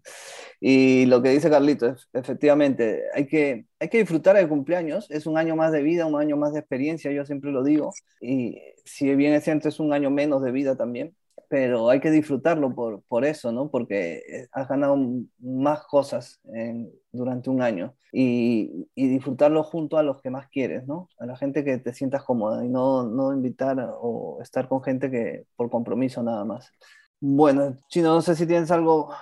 Y 0.59 1.05
lo 1.07 1.21
que 1.21 1.29
dice 1.29 1.49
Carlito, 1.49 1.87
es, 1.87 2.09
efectivamente, 2.13 3.03
hay 3.13 3.27
que, 3.27 3.67
hay 3.79 3.89
que 3.89 3.99
disfrutar 3.99 4.37
el 4.37 4.47
cumpleaños. 4.49 5.09
Es 5.11 5.25
un 5.27 5.37
año 5.37 5.55
más 5.55 5.71
de 5.71 5.81
vida, 5.81 6.05
un 6.05 6.19
año 6.19 6.37
más 6.37 6.53
de 6.53 6.59
experiencia, 6.59 7.11
yo 7.11 7.25
siempre 7.25 7.51
lo 7.51 7.63
digo. 7.63 7.91
Y 8.21 8.59
si 8.85 9.13
bien 9.15 9.33
es 9.33 9.43
cierto, 9.43 9.69
es 9.69 9.79
un 9.79 9.93
año 9.93 10.09
menos 10.11 10.41
de 10.43 10.51
vida 10.51 10.75
también 10.75 11.15
pero 11.55 11.89
hay 11.89 12.01
que 12.01 12.11
disfrutarlo 12.11 12.75
por, 12.75 13.01
por 13.03 13.23
eso, 13.23 13.53
¿no? 13.53 13.71
Porque 13.71 14.15
eh, 14.27 14.47
has 14.51 14.67
ganado 14.67 14.97
más 15.39 15.85
cosas 15.85 16.41
en- 16.53 16.91
durante 17.13 17.49
un 17.49 17.61
año 17.61 17.95
y, 18.11 18.89
y 18.93 19.07
disfrutarlo 19.07 19.63
junto 19.63 19.97
a 19.97 20.03
los 20.03 20.21
que 20.21 20.29
más 20.29 20.49
quieres, 20.49 20.85
¿no? 20.85 21.07
A 21.17 21.25
la 21.25 21.37
gente 21.37 21.63
que 21.63 21.77
te 21.77 21.93
sientas 21.93 22.25
cómoda 22.25 22.65
y 22.65 22.67
no, 22.67 23.03
no 23.03 23.31
invitar 23.31 23.77
o 24.01 24.39
estar 24.41 24.67
con 24.67 24.83
gente 24.83 25.09
que 25.09 25.45
por 25.55 25.69
compromiso 25.69 26.21
nada 26.23 26.43
más. 26.43 26.69
Bueno, 27.21 27.77
Chino, 27.87 28.13
no 28.13 28.21
sé 28.21 28.35
si 28.35 28.45
tienes 28.45 28.69
algo, 28.69 29.13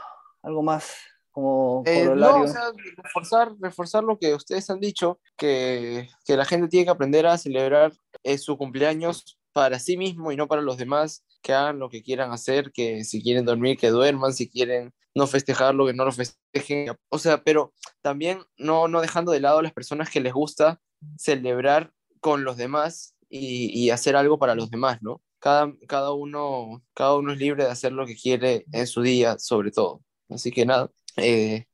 algo 0.41 0.63
más 0.63 0.91
como 1.29 1.83
Eh, 1.85 2.05
no, 2.15 2.41
o 2.41 2.47
sea, 2.47 2.63
reforzar, 2.97 3.51
reforzar 3.59 4.03
lo 4.03 4.17
que 4.17 4.33
ustedes 4.33 4.67
han 4.71 4.79
dicho, 4.79 5.19
que, 5.37 6.07
que 6.25 6.35
la 6.35 6.45
gente 6.45 6.67
tiene 6.67 6.85
que 6.85 6.91
aprender 6.91 7.27
a 7.27 7.37
celebrar 7.37 7.91
eh, 8.23 8.39
su 8.39 8.57
cumpleaños 8.57 9.37
para 9.53 9.77
sí 9.77 9.97
mismo 9.97 10.31
y 10.31 10.35
no 10.35 10.47
para 10.47 10.63
los 10.63 10.77
demás, 10.77 11.23
que 11.43 11.53
hagan 11.53 11.77
lo 11.77 11.89
que 11.89 12.01
quieran 12.01 12.31
hacer, 12.31 12.71
que 12.71 13.03
si 13.03 13.21
quieren 13.21 13.45
dormir, 13.45 13.77
que 13.77 13.89
duerman, 13.89 14.33
si 14.33 14.49
quieren 14.49 14.91
no 15.13 15.27
festejarlo, 15.27 15.85
que 15.85 15.93
no 15.93 16.05
lo 16.05 16.11
festejen. 16.11 16.95
O 17.09 17.19
sea, 17.19 17.43
pero 17.43 17.73
también 18.01 18.39
no, 18.57 18.87
no 18.87 19.01
dejando 19.01 19.31
de 19.31 19.41
lado 19.41 19.59
a 19.59 19.63
las 19.63 19.73
personas 19.73 20.09
que 20.09 20.21
les 20.21 20.33
gusta 20.33 20.79
celebrar 21.17 21.91
con 22.19 22.43
los 22.43 22.57
demás 22.57 23.15
y, 23.29 23.69
y 23.79 23.91
hacer 23.91 24.15
algo 24.15 24.39
para 24.39 24.55
los 24.55 24.71
demás, 24.71 24.99
¿no? 25.01 25.21
Cada, 25.39 25.71
cada, 25.87 26.13
uno, 26.13 26.81
cada 26.93 27.15
uno 27.17 27.33
es 27.33 27.37
libre 27.37 27.65
de 27.65 27.69
hacer 27.71 27.91
lo 27.91 28.05
que 28.05 28.15
quiere 28.15 28.65
en 28.71 28.87
su 28.87 29.01
día, 29.01 29.37
sobre 29.37 29.71
todo. 29.71 30.01
Así 30.29 30.51
que 30.51 30.65
nada. 30.65 30.89
eh, 31.17 31.65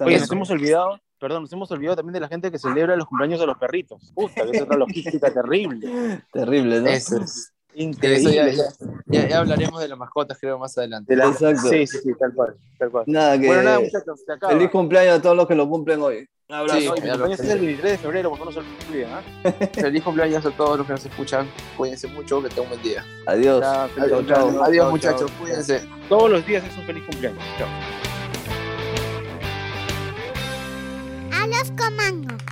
Oye, 0.00 0.20
nos 0.20 0.30
hemos 0.30 0.50
olvidado, 0.50 1.00
perdón, 1.18 1.42
nos 1.42 1.52
hemos 1.52 1.70
olvidado 1.70 1.96
también 1.96 2.12
de 2.14 2.20
la 2.20 2.28
gente 2.28 2.52
que 2.52 2.58
celebra 2.58 2.96
los 2.96 3.06
cumpleaños 3.08 3.40
de 3.40 3.46
los 3.46 3.56
perritos. 3.58 4.12
Puta, 4.14 4.44
que 4.44 4.50
es 4.52 4.62
otra 4.62 4.76
logística 4.76 5.32
terrible. 5.34 6.22
Terrible, 6.32 6.80
¿no? 6.80 6.88
eso 6.88 7.16
es. 7.22 7.52
Increíble. 7.74 8.50
eso 8.50 8.56
ya, 8.56 8.64
ya, 9.06 9.22
ya- 9.22 9.28
ya 9.28 9.38
hablaremos 9.38 9.80
de 9.80 9.88
las 9.88 9.98
mascotas, 9.98 10.38
creo, 10.40 10.58
más 10.58 10.76
adelante. 10.78 11.12
De 11.12 11.16
la- 11.16 11.26
Exacto. 11.30 11.68
Sí, 11.68 11.86
sí, 11.86 11.98
sí, 12.02 12.10
tal 12.18 12.32
cual, 12.34 12.54
tal 12.78 12.90
cual. 12.90 13.04
Nada, 13.06 13.38
que 13.38 13.46
Bueno, 13.46 13.62
nada, 13.62 13.80
muchachos, 13.80 14.20
se 14.24 14.32
acaba. 14.32 14.52
feliz 14.52 14.70
cumpleaños 14.70 15.18
a 15.18 15.22
todos 15.22 15.36
los 15.36 15.46
que 15.48 15.54
lo 15.54 15.68
cumplen 15.68 16.00
hoy. 16.02 16.28
Un 16.48 16.54
abrazo. 16.56 16.78
Sí, 16.78 16.84
mi 16.84 16.90
cumpleaños 16.92 17.40
es 17.40 17.50
el 17.50 17.58
23 17.58 17.92
de 17.92 17.98
febrero, 17.98 18.28
por 18.30 18.38
favor, 18.38 18.54
no 18.54 18.62
se 18.62 18.68
olviden, 18.88 19.08
¿ah? 19.10 19.22
Feliz 19.72 20.02
cumpleaños 20.02 20.44
a 20.46 20.50
todos 20.50 20.76
los 20.78 20.86
que 20.86 20.92
nos 20.92 21.06
escuchan. 21.06 21.48
Cuídense 21.76 22.06
mucho, 22.08 22.42
que 22.42 22.48
tengan 22.50 22.64
un 22.64 22.68
buen 22.70 22.82
día. 22.82 23.04
Adiós. 23.26 23.60
Ya, 23.62 23.88
feliz 23.88 24.08
Chao, 24.10 24.18
cumpleaños. 24.18 24.52
chao. 24.54 24.62
Adiós, 24.64 24.82
chao, 24.84 24.90
muchachos. 24.90 25.30
chao. 25.30 25.40
Cuídense. 25.40 25.82
Todos 26.08 26.30
los 26.30 26.46
días 26.46 26.64
es 26.64 26.76
un 26.76 26.84
feliz 26.84 27.02
cumpleaños. 27.04 27.42
Chao. 27.58 27.68
A 31.32 31.46
los 31.46 31.70
comandos. 31.72 32.42